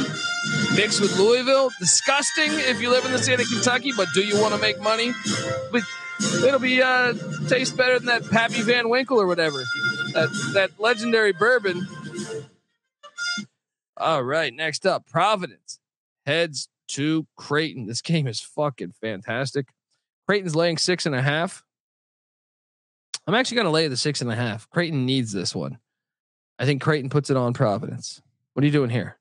[0.75, 1.69] mixed with Louisville.
[1.79, 4.79] Disgusting if you live in the state of Kentucky, but do you want to make
[4.81, 5.11] money?
[5.71, 5.81] But
[6.43, 7.13] it'll be uh
[7.49, 9.63] taste better than that Pappy Van Winkle or whatever.
[10.13, 11.87] That that legendary bourbon.
[13.97, 15.79] All right, next up, Providence
[16.25, 17.85] heads to Creighton.
[17.85, 19.67] This game is fucking fantastic.
[20.27, 21.63] Creighton's laying six and a half.
[23.27, 24.69] I'm actually going to lay the six and a half.
[24.69, 25.79] Creighton needs this one.
[26.59, 28.21] I think Creighton puts it on Providence.
[28.53, 29.17] What are you doing here?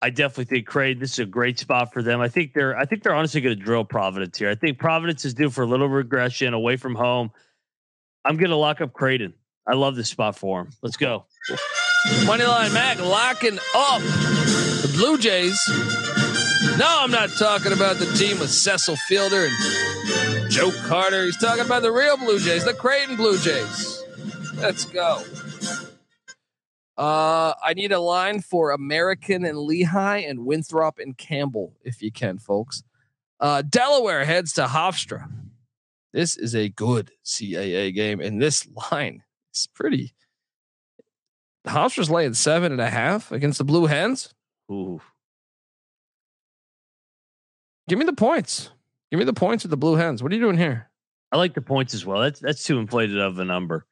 [0.00, 1.00] I definitely think Creighton.
[1.00, 2.20] This is a great spot for them.
[2.20, 2.76] I think they're.
[2.76, 4.48] I think they're honestly going to drill Providence here.
[4.48, 7.32] I think Providence is due for a little regression away from home.
[8.24, 9.34] I'm going to lock up Creighton.
[9.66, 10.70] I love this spot for him.
[10.82, 11.24] Let's go.
[12.24, 16.17] Moneyline Mac locking up the Blue Jays.
[16.76, 21.24] No, I'm not talking about the team with Cecil Fielder and Joe Carter.
[21.24, 24.02] He's talking about the real Blue Jays, the Creighton Blue Jays.
[24.56, 25.22] Let's go.
[26.96, 32.10] Uh, I need a line for American and Lehigh and Winthrop and Campbell, if you
[32.10, 32.82] can, folks.
[33.38, 35.30] Uh, Delaware heads to Hofstra.
[36.12, 39.22] This is a good CAA game, and this line
[39.54, 40.12] is pretty.
[41.66, 44.34] Hofstra's laying seven and a half against the Blue Hens.
[44.70, 45.00] Ooh.
[47.88, 48.70] Give me the points.
[49.10, 50.22] Give me the points with the Blue Hens.
[50.22, 50.90] What are you doing here?
[51.32, 52.20] I like the points as well.
[52.20, 53.86] That's that's too inflated of a number.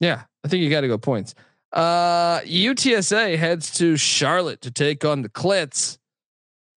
[0.00, 1.34] Yeah, I think you got to go points.
[1.72, 5.98] Uh, UTSA heads to Charlotte to take on the Clits.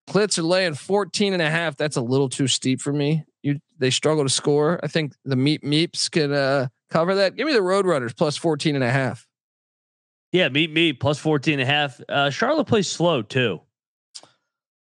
[0.10, 1.78] Clits are laying 14 and a half.
[1.78, 3.24] That's a little too steep for me.
[3.44, 4.80] You they struggle to score.
[4.84, 7.36] I think the Meep Meeps can uh, cover that.
[7.36, 9.28] Give me the Roadrunners plus 14 and a half.
[10.32, 12.02] Yeah, meet me plus 14 and a half.
[12.08, 13.62] Uh, Charlotte plays slow too.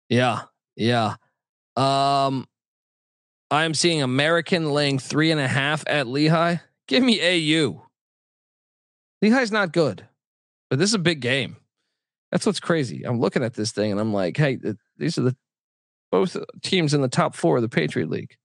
[0.10, 0.42] Yeah.
[0.76, 1.16] Yeah.
[1.76, 2.48] Um
[3.50, 6.58] I'm seeing American laying three and a half at Lehigh.
[6.88, 7.82] Give me AU.
[9.24, 10.06] Lehigh's not good,
[10.70, 11.56] but this is a big game.
[12.32, 13.04] That's what's crazy.
[13.06, 14.58] I'm looking at this thing and I'm like, hey,
[14.98, 15.36] these are the
[16.12, 18.36] both teams in the top four of the Patriot League.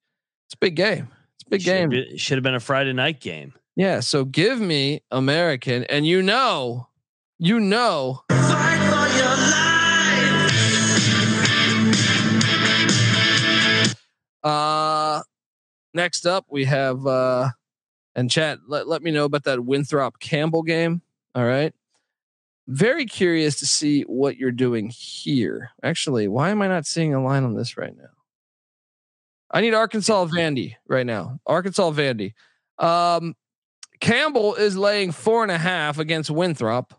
[0.46, 1.09] It's a big game.
[1.35, 1.88] It's a big Should game.
[1.90, 3.55] be- Should have been a Friday night game.
[3.77, 4.01] Yeah.
[4.01, 6.88] So give me American, and you know,
[7.38, 8.22] you know,
[14.43, 15.23] Uh
[15.95, 17.51] next up we have uh
[18.15, 21.03] and chat let, let me know about that Winthrop Campbell game.
[21.35, 21.73] All right.
[22.69, 25.71] Very curious to see what you're doing here.
[25.83, 28.11] Actually, why am I not seeing a line on this right now?
[29.51, 31.39] I need Arkansas Vandy right now.
[31.47, 32.35] Arkansas Vandy.
[32.79, 33.35] Um
[34.01, 36.93] Campbell is laying four and a half against Winthrop.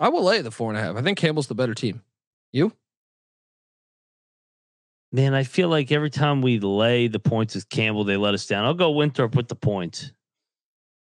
[0.00, 0.96] I will lay the four and a half.
[0.96, 2.02] I think Campbell's the better team.
[2.50, 2.72] You?
[5.14, 8.46] Man, I feel like every time we lay the points with Campbell, they let us
[8.46, 8.64] down.
[8.64, 10.10] I'll go Winthrop with the points.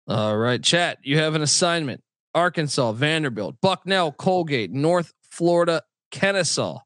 [0.07, 0.99] All right, chat.
[1.01, 2.03] You have an assignment:
[2.35, 5.81] Arkansas, Vanderbilt, Bucknell, Colgate, North Florida,
[6.11, 6.77] Kennesaw.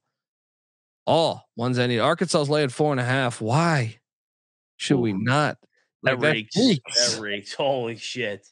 [1.05, 1.99] All ones I need.
[1.99, 3.41] Arkansas's laying four and a half.
[3.41, 3.99] Why
[4.77, 5.57] should we not?
[6.03, 6.55] That Like, reeks.
[6.55, 7.11] reeks.
[7.11, 7.53] That reeks.
[7.53, 8.47] Holy shit.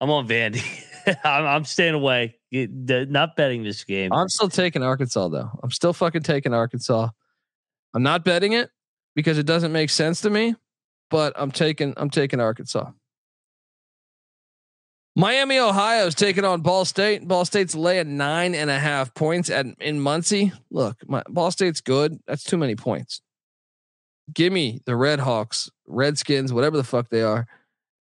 [0.00, 0.62] I'm on Vandy.
[1.24, 2.36] I'm, I'm staying away.
[2.52, 4.12] Not betting this game.
[4.12, 5.50] I'm still taking Arkansas though.
[5.64, 7.08] I'm still fucking taking Arkansas.
[7.94, 8.70] I'm not betting it
[9.14, 10.56] because it doesn't make sense to me,
[11.10, 12.90] but I'm taking I'm taking Arkansas.
[15.16, 17.26] Miami, Ohio is taking on Ball State.
[17.26, 20.52] Ball State's laying nine and a half points at in Muncie.
[20.72, 22.18] Look, my, Ball State's good.
[22.26, 23.20] That's too many points.
[24.32, 27.46] Give me the Red Hawks, Redskins, whatever the fuck they are,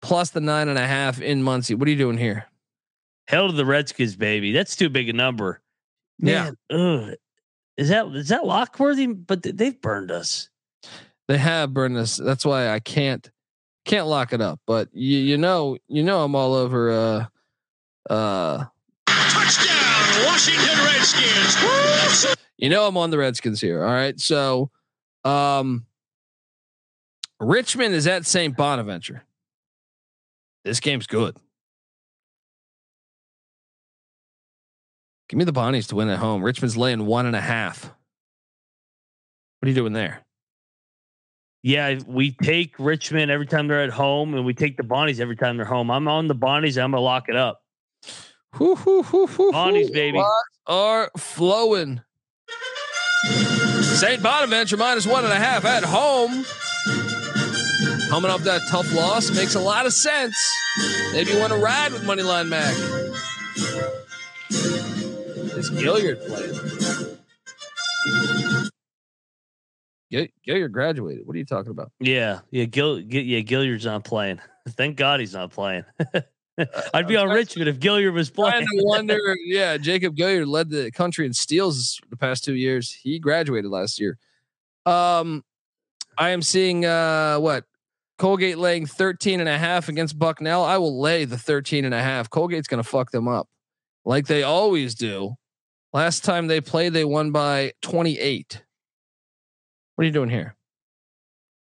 [0.02, 1.76] plus the nine and a half in Muncie.
[1.76, 2.46] What are you doing here?
[3.28, 4.50] Hell to the Redskins, baby.
[4.50, 5.60] That's too big a number.
[6.18, 6.52] Yeah.
[6.70, 7.14] Ugh.
[7.76, 9.06] Is that is that Lockworthy?
[9.06, 10.48] But th- they've burned us.
[11.28, 12.16] They have burned us.
[12.16, 13.28] That's why I can't
[13.84, 14.60] can't lock it up.
[14.66, 17.26] But you you know you know I'm all over uh
[18.12, 18.64] uh
[19.06, 22.36] Touchdown, Washington Redskins.
[22.56, 23.84] you know I'm on the Redskins here.
[23.84, 24.18] All right.
[24.18, 24.70] So
[25.24, 25.84] um
[27.38, 28.56] Richmond is at St.
[28.56, 29.24] Bonaventure.
[30.64, 31.36] This game's good.
[35.28, 36.42] Give me the Bonnies to win at home.
[36.42, 37.84] Richmond's laying one and a half.
[37.84, 40.22] What are you doing there?
[41.62, 45.34] Yeah, we take Richmond every time they're at home, and we take the Bonnies every
[45.34, 45.90] time they're home.
[45.90, 46.80] I'm on the Bonnies.
[46.80, 47.60] I'm gonna lock it up.
[48.58, 50.22] Whoo, whoo, whoo, Bonnies, baby.
[50.66, 52.02] Are flowing.
[53.80, 54.22] St.
[54.22, 56.44] Bonaventure minus one and a half at home.
[58.10, 60.36] Coming off that tough loss makes a lot of sense.
[61.12, 62.74] Maybe you want to ride with Moneyline Mac.
[65.56, 67.18] Is Gilyard playing?
[70.10, 71.26] Gil- Gilyard graduated.
[71.26, 71.92] What are you talking about?
[71.98, 74.40] Yeah, yeah, Gil, Gil yeah, Gilyard's not playing.
[74.70, 75.84] Thank God he's not playing.
[76.94, 78.64] I'd be on Richmond if Gilyard was playing.
[78.64, 79.18] I wonder.
[79.44, 82.92] Yeah, Jacob Gilyard led the country in steals the past two years.
[82.92, 84.18] He graduated last year.
[84.84, 85.42] Um,
[86.18, 87.64] I am seeing uh what
[88.18, 90.64] Colgate laying 13 and a half against Bucknell.
[90.64, 92.30] I will lay the 13 and a half.
[92.30, 93.48] Colgate's going to fuck them up
[94.06, 95.34] like they always do.
[95.92, 98.62] Last time they played, they won by 28.
[99.94, 100.56] What are you doing here?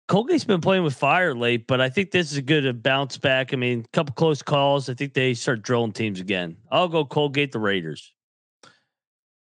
[0.08, 3.18] Colgate's been playing with fire late, but I think this is a good uh, bounce
[3.18, 3.52] back.
[3.52, 4.88] I mean, a couple close calls.
[4.88, 6.56] I think they start drilling teams again.
[6.70, 8.12] I'll go Colgate the Raiders.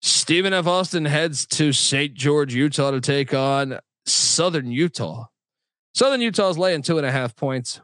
[0.02, 0.66] Stephen F.
[0.66, 2.14] Austin heads to St.
[2.14, 5.26] George, Utah to take on Southern Utah.
[5.94, 7.81] Southern Utah's laying two and a half points.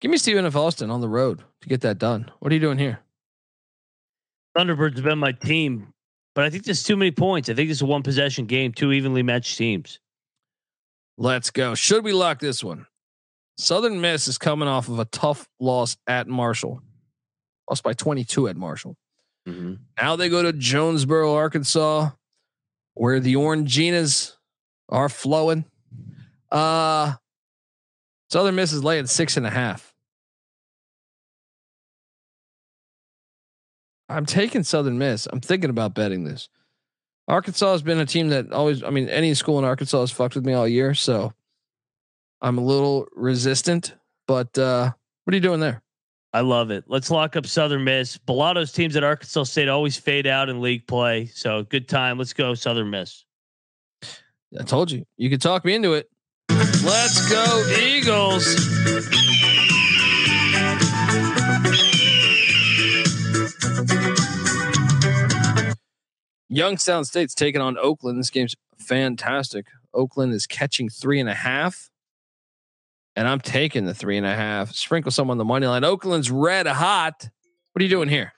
[0.00, 0.56] Give me Stephen F.
[0.56, 2.30] Austin on the road to get that done.
[2.38, 3.00] What are you doing here?
[4.56, 5.92] Thunderbirds have been my team,
[6.34, 7.48] but I think there's too many points.
[7.48, 10.00] I think this is a one possession game, two evenly matched teams.
[11.18, 11.74] Let's go.
[11.74, 12.86] Should we lock this one?
[13.58, 16.80] Southern Miss is coming off of a tough loss at Marshall.
[17.68, 18.96] Lost by 22 at Marshall.
[20.00, 22.10] Now they go to Jonesboro, Arkansas,
[22.94, 24.32] where the Oranginas
[24.88, 25.66] are flowing.
[26.50, 27.14] Uh
[28.30, 29.89] Southern Miss is laying six and a half.
[34.10, 35.26] I'm taking Southern Miss.
[35.32, 36.48] I'm thinking about betting this.
[37.28, 40.34] Arkansas has been a team that always, I mean, any school in Arkansas has fucked
[40.34, 40.94] with me all year.
[40.94, 41.32] So
[42.42, 43.94] I'm a little resistant,
[44.26, 44.90] but uh,
[45.24, 45.80] what are you doing there?
[46.32, 46.84] I love it.
[46.88, 48.18] Let's lock up Southern Miss.
[48.18, 51.26] Balado's teams at Arkansas State always fade out in league play.
[51.26, 52.18] So good time.
[52.18, 53.24] Let's go Southern Miss.
[54.58, 56.10] I told you, you could talk me into it.
[56.48, 58.44] Let's go Eagles.
[66.50, 68.18] Youngstown State's taking on Oakland.
[68.18, 69.66] This game's fantastic.
[69.94, 71.90] Oakland is catching three and a half.
[73.16, 74.72] And I'm taking the three and a half.
[74.72, 75.84] Sprinkle some on the money line.
[75.84, 77.28] Oakland's red hot.
[77.72, 78.32] What are you doing here?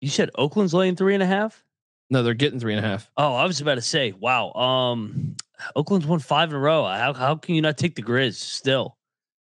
[0.00, 1.64] You said Oakland's laying three and a half?
[2.10, 3.10] No, they're getting three and a half.
[3.16, 4.52] Oh, I was about to say, wow.
[4.52, 5.36] Um,
[5.74, 6.84] Oakland's won five in a row.
[6.84, 8.96] How how can you not take the Grizz still?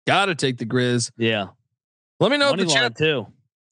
[0.07, 1.11] Gotta take the Grizz.
[1.17, 1.49] Yeah.
[2.21, 3.27] Let me know Money if the chat too.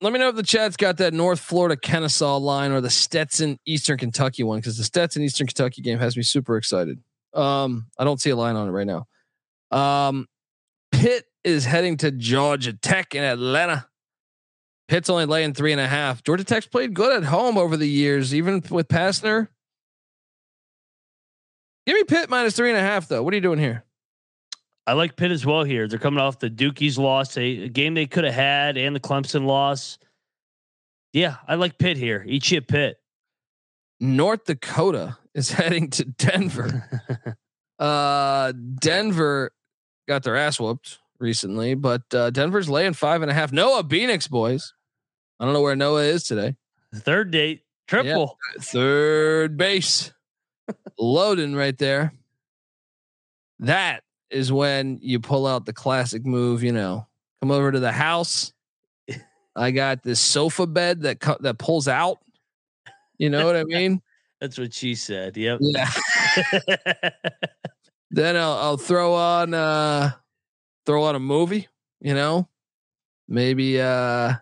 [0.04, 3.58] Let me know if the chat's got that North Florida Kennesaw line or the Stetson
[3.64, 6.98] Eastern Kentucky one because the Stetson Eastern Kentucky game has me super excited.
[7.32, 9.06] Um, I don't see a line on it right now.
[9.70, 10.26] Um,
[10.92, 13.88] Pitt is heading to Georgia Tech in Atlanta.
[14.88, 16.22] Pitt's only laying three and a half.
[16.22, 19.48] Georgia Tech's played good at home over the years, even with Pastner.
[21.86, 23.22] Give me Pitt minus three and a half, though.
[23.22, 23.86] What are you doing here?
[24.86, 25.88] I like Pitt as well here.
[25.88, 29.46] They're coming off the Dukies loss, a, game they could have had, and the Clemson
[29.46, 29.98] loss.
[31.12, 32.24] Yeah, I like Pitt here.
[32.26, 32.98] Eat shit Pitt.
[34.00, 37.36] North Dakota is heading to Denver.
[37.78, 39.52] uh, Denver
[40.06, 43.52] got their ass whooped recently, but uh, Denver's laying five and a half.
[43.52, 44.74] Noah Phoenix boys.
[45.40, 46.56] I don't know where Noah is today.
[46.94, 48.38] Third date, triple.
[48.60, 50.12] Third base,
[50.98, 52.12] loading right there.
[53.60, 54.03] That
[54.34, 56.62] is when you pull out the classic move.
[56.62, 57.06] You know,
[57.40, 58.52] come over to the house.
[59.56, 62.18] I got this sofa bed that co- that pulls out.
[63.18, 64.02] You know what I mean?
[64.40, 65.36] That's what she said.
[65.36, 65.60] Yep.
[65.62, 65.90] Yeah.
[68.10, 70.12] then I'll, I'll throw on uh
[70.86, 71.66] throw on a movie
[72.00, 72.48] you know
[73.28, 74.34] maybe uh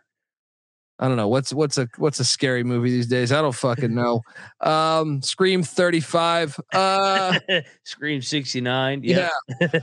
[1.02, 3.94] i don't know what's what's a what's a scary movie these days i don't fucking
[3.94, 4.22] know
[4.60, 7.38] um scream 35 uh
[7.84, 9.02] Scream 69.
[9.04, 9.28] yeah
[9.60, 9.82] Yeah.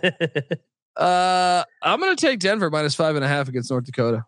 [0.96, 4.26] uh i'm gonna take denver minus five and a half against north dakota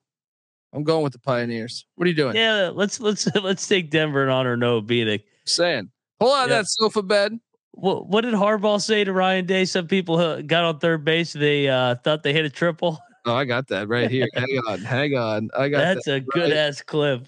[0.74, 2.70] i'm going with the pioneers what are you doing yeah.
[2.74, 5.24] Let's let's let's take Denver in honor of Noah Beanick.
[5.46, 5.90] saying
[6.20, 6.58] pull out Yeah.
[6.60, 7.34] that sofa bed
[7.72, 9.66] What what did Harbaugh say to Ryan Day?
[9.66, 11.32] Some people uh, got on third base.
[11.34, 13.00] They uh, thought they hit a triple.
[13.26, 16.20] Oh i got that right here hang on hang on i got That's that a
[16.22, 17.28] good right- ass clip.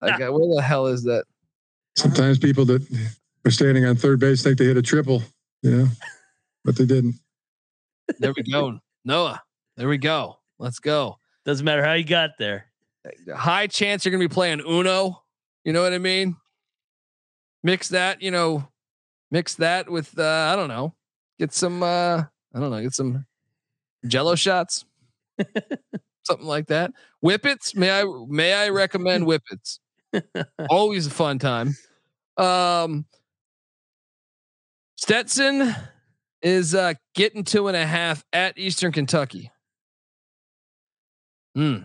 [0.00, 1.24] I got where the hell is that
[1.96, 2.86] Sometimes people that
[3.44, 5.20] are standing on third base think they hit a triple,
[5.62, 5.86] you know,
[6.64, 7.16] but they didn't.
[8.20, 8.78] There we go.
[9.04, 9.42] Noah.
[9.76, 10.38] There we go.
[10.60, 11.18] Let's go.
[11.44, 12.66] Doesn't matter how you got there.
[13.34, 15.24] High chance you're gonna be playing Uno.
[15.64, 16.36] You know what I mean?
[17.64, 18.68] Mix that, you know,
[19.32, 20.94] mix that with uh, I don't know.
[21.40, 22.22] Get some uh
[22.54, 23.26] I don't know, get some
[24.06, 24.84] jello shots.
[26.24, 26.92] Something like that.
[27.24, 27.74] Whippets.
[27.74, 29.78] May I may I recommend whippets?
[30.68, 31.76] Always a fun time.
[32.36, 33.06] Um
[34.96, 35.74] Stetson
[36.42, 39.50] is uh getting two and a half at Eastern Kentucky.
[41.54, 41.78] Hmm.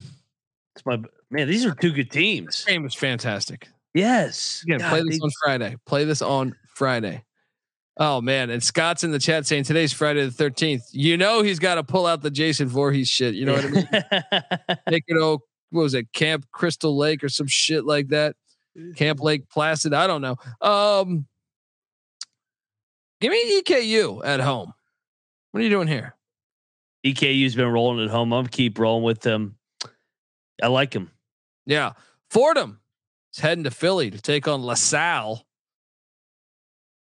[0.00, 0.98] It's my
[1.30, 1.48] man.
[1.48, 2.64] These are two good teams.
[2.64, 3.68] game was fantastic.
[3.94, 4.62] Yes.
[4.64, 5.76] Again, God, play this they- on Friday.
[5.86, 7.24] Play this on Friday.
[7.98, 10.84] Oh man, and Scott's in the chat saying today's Friday the thirteenth.
[10.92, 13.34] You know he's got to pull out the Jason Voorhees shit.
[13.34, 13.88] You know what I mean?
[14.88, 15.40] Take it oh,
[15.70, 18.36] what was it, Camp Crystal Lake or some shit like that?
[18.96, 19.94] Camp Lake Placid.
[19.94, 20.36] I don't know.
[20.60, 21.26] Um,
[23.20, 24.72] give me EKU at home.
[25.52, 26.14] What are you doing here?
[27.06, 28.32] EKU's been rolling at home.
[28.32, 29.56] I'm keep rolling with them.
[30.62, 31.10] I like him.
[31.64, 31.92] Yeah,
[32.30, 32.80] Fordham
[33.32, 35.45] is heading to Philly to take on LaSalle.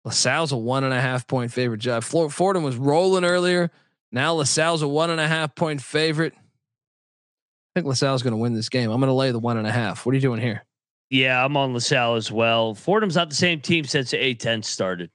[0.05, 1.79] LaSalle's a one and a half point favorite.
[1.79, 2.03] Job.
[2.03, 3.71] Fordham was rolling earlier.
[4.11, 6.33] Now LaSalle's a one and a half point favorite.
[6.35, 8.91] I think LaSalle's going to win this game.
[8.91, 10.05] I'm going to lay the one and a half.
[10.05, 10.63] What are you doing here?
[11.09, 12.75] Yeah, I'm on LaSalle as well.
[12.75, 15.09] Fordham's not the same team since the A10 started.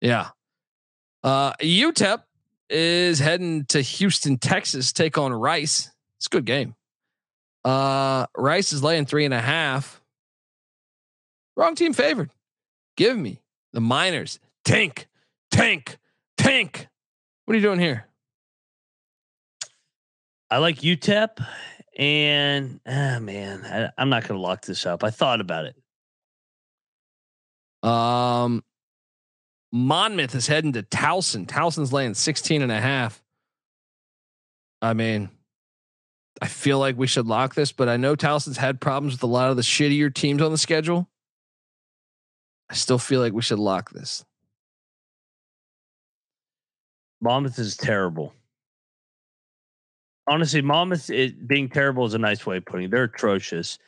[0.00, 0.28] Yeah.
[1.22, 2.22] Uh, UTEP
[2.70, 5.90] is heading to Houston, Texas, take on Rice.
[6.16, 6.74] It's a good game.
[7.64, 10.00] Uh, Rice is laying three and a half.
[11.56, 12.30] Wrong team favored.
[12.96, 13.40] Give me
[13.72, 14.38] the Miners.
[14.64, 15.08] Tank,
[15.50, 15.98] tank,
[16.36, 16.88] tank.
[17.44, 18.06] What are you doing here?
[20.50, 21.44] I like UTEP,
[21.98, 25.04] and ah man, I, I'm not gonna lock this up.
[25.04, 25.76] I thought about it.
[27.88, 28.64] Um,
[29.72, 31.46] Monmouth is heading to Towson.
[31.46, 33.22] Towson's laying 16 and a half.
[34.80, 35.28] I mean,
[36.40, 39.26] I feel like we should lock this, but I know Towson's had problems with a
[39.26, 41.08] lot of the shittier teams on the schedule.
[42.70, 44.24] I still feel like we should lock this.
[47.20, 48.34] Monmouth is terrible.
[50.26, 51.10] Honestly, Monmouth
[51.46, 52.90] being terrible is a nice way of putting it.
[52.90, 53.78] They're atrocious,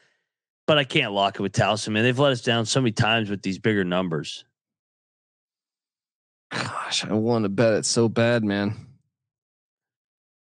[0.67, 1.93] but I can't lock it with Towson.
[1.93, 4.45] Man, they've let us down so many times with these bigger numbers.
[6.51, 8.75] Gosh, I want to bet it so bad, man.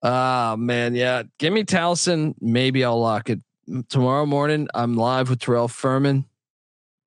[0.03, 1.23] Ah, man, yeah.
[1.39, 2.35] Give me Towson.
[2.39, 3.39] Maybe I'll lock it
[3.89, 4.67] tomorrow morning.
[4.75, 6.25] I'm live with Terrell Furman.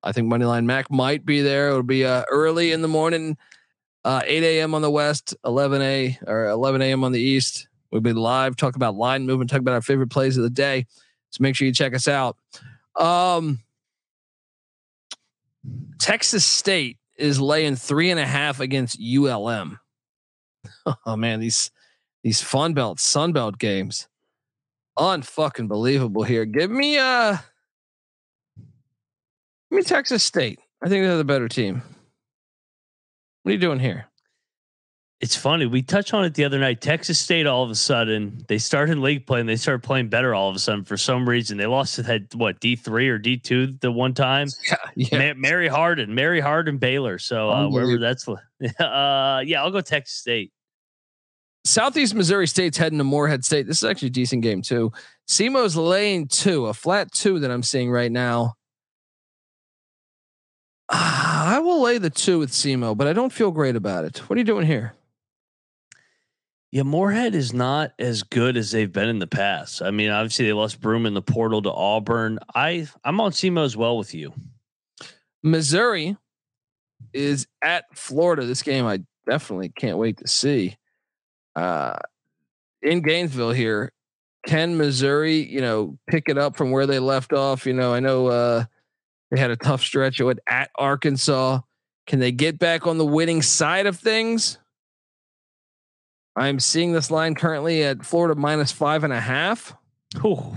[0.03, 1.69] I think Moneyline Mac might be there.
[1.69, 3.37] It'll be uh, early in the morning,
[4.03, 4.73] uh, 8 a.m.
[4.73, 7.03] on the west, 11 a or 11 a.m.
[7.03, 7.67] on the east.
[7.91, 10.85] We'll be live, talk about line movement, talk about our favorite plays of the day.
[11.29, 12.37] So make sure you check us out.
[12.95, 13.59] Um,
[15.99, 19.79] Texas State is laying three and a half against ULM.
[21.05, 21.71] Oh man, these
[22.23, 24.07] these Fun Belt, Sun Belt games,
[24.97, 26.45] unfucking believable here.
[26.45, 27.37] Give me uh,
[29.71, 30.59] give me Texas State.
[30.83, 31.81] I think they're the better team.
[33.43, 34.07] What are you doing here?
[35.19, 35.67] It's funny.
[35.67, 36.81] We touched on it the other night.
[36.81, 40.33] Texas State, all of a sudden, they started league play and they started playing better
[40.33, 41.59] all of a sudden for some reason.
[41.59, 44.47] They lost to that, what, D3 or D2 the one time?
[44.67, 45.33] Yeah, yeah.
[45.33, 47.19] Ma- Mary Hardin, Mary Hardin Baylor.
[47.19, 48.27] So uh, wherever that's,
[48.79, 50.51] uh, yeah, I'll go Texas State.
[51.63, 53.67] Southeast Missouri State's heading to Morehead State.
[53.67, 54.91] This is actually a decent game too.
[55.27, 58.55] SEMO's lane two, a flat two that I'm seeing right now.
[60.91, 64.17] Ah, I will lay the two with SEMO, but I don't feel great about it.
[64.29, 64.93] What are you doing here?
[66.71, 69.81] Yeah, Morehead is not as good as they've been in the past.
[69.81, 72.39] I mean, obviously they lost Broome in the portal to Auburn.
[72.55, 74.33] I I'm on SEMO as well with you.
[75.43, 76.17] Missouri
[77.13, 78.45] is at Florida.
[78.45, 80.77] This game I definitely can't wait to see.
[81.55, 81.97] Uh,
[82.81, 83.91] in Gainesville here,
[84.45, 87.65] can Missouri, you know, pick it up from where they left off?
[87.65, 88.65] You know, I know uh,
[89.31, 91.61] they had a tough stretch at, at Arkansas.
[92.05, 94.57] Can they get back on the winning side of things?
[96.35, 99.73] I'm seeing this line currently at Florida minus five and a half.
[100.25, 100.53] Ooh.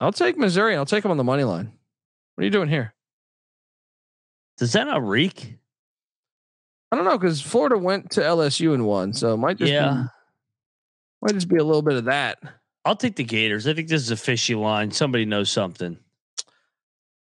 [0.00, 0.76] I'll take Missouri.
[0.76, 1.72] I'll take them on the money line.
[2.34, 2.94] What are you doing here?
[4.58, 5.56] Does that not reek?
[6.90, 9.92] I don't know because Florida went to LSU and won, so it might just Yeah.
[9.92, 12.38] be, might just be a little bit of that.
[12.84, 13.66] I'll take the Gators.
[13.66, 14.90] I think this is a fishy line.
[14.90, 15.98] Somebody knows something.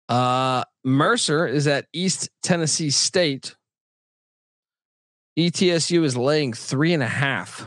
[0.09, 3.55] Uh, Mercer is at East Tennessee State.
[5.37, 7.65] ETSU is laying three and a half.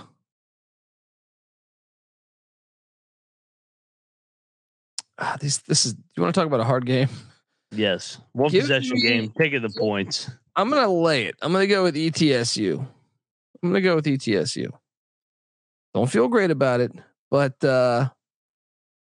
[5.18, 5.94] Ah, this this is.
[6.16, 7.08] You want to talk about a hard game?
[7.70, 8.18] Yes.
[8.32, 9.32] One Give possession me- game.
[9.38, 10.30] Take it the points.
[10.56, 11.36] I'm gonna lay it.
[11.40, 12.78] I'm gonna go with ETSU.
[13.62, 14.70] I'm gonna go with ETSU.
[15.94, 16.92] Don't feel great about it,
[17.30, 18.08] but uh,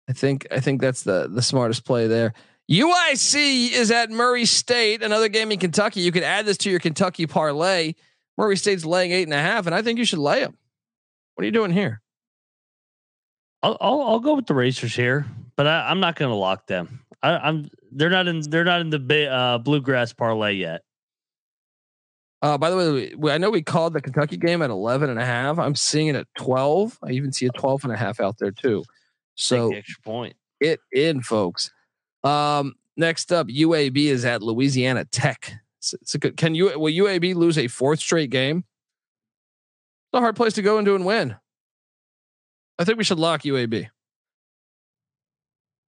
[0.09, 2.33] I think I think that's the the smartest play there.
[2.69, 6.01] UIC is at Murray State, another game in Kentucky.
[6.01, 7.93] You could add this to your Kentucky parlay.
[8.37, 10.57] Murray State's laying eight and a half, and I think you should lay them.
[11.35, 12.01] What are you doing here?
[13.63, 16.67] I'll I'll, I'll go with the Racers here, but I, I'm not going to lock
[16.67, 17.01] them.
[17.21, 20.81] I, I'm they're not in they're not in the uh, bluegrass parlay yet.
[22.41, 25.19] Uh, by the way, we- I know we called the Kentucky game at 11 and
[25.19, 25.59] a half.
[25.59, 26.97] I'm seeing it at 12.
[27.03, 28.83] I even see a 12 and a half out there too.
[29.35, 30.35] So extra point.
[30.59, 31.69] it in, folks.
[32.23, 35.53] Um, next up, UAB is at Louisiana Tech.
[35.79, 36.37] It's, it's a good.
[36.37, 38.57] Can you will UAB lose a fourth straight game?
[38.57, 41.35] It's a hard place to go into and win.
[42.77, 43.89] I think we should lock UAB.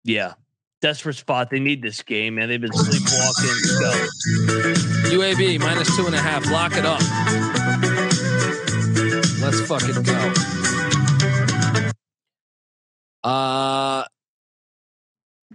[0.04, 0.34] Yeah.
[0.80, 1.48] Desperate spot.
[1.50, 2.48] They need this game, man.
[2.48, 3.56] They've been sleepwalking.
[3.80, 3.92] Go.
[5.16, 6.44] UAB minus two and a half.
[6.50, 7.00] Lock it up.
[9.40, 10.32] Let's fucking go.
[13.22, 14.04] Uh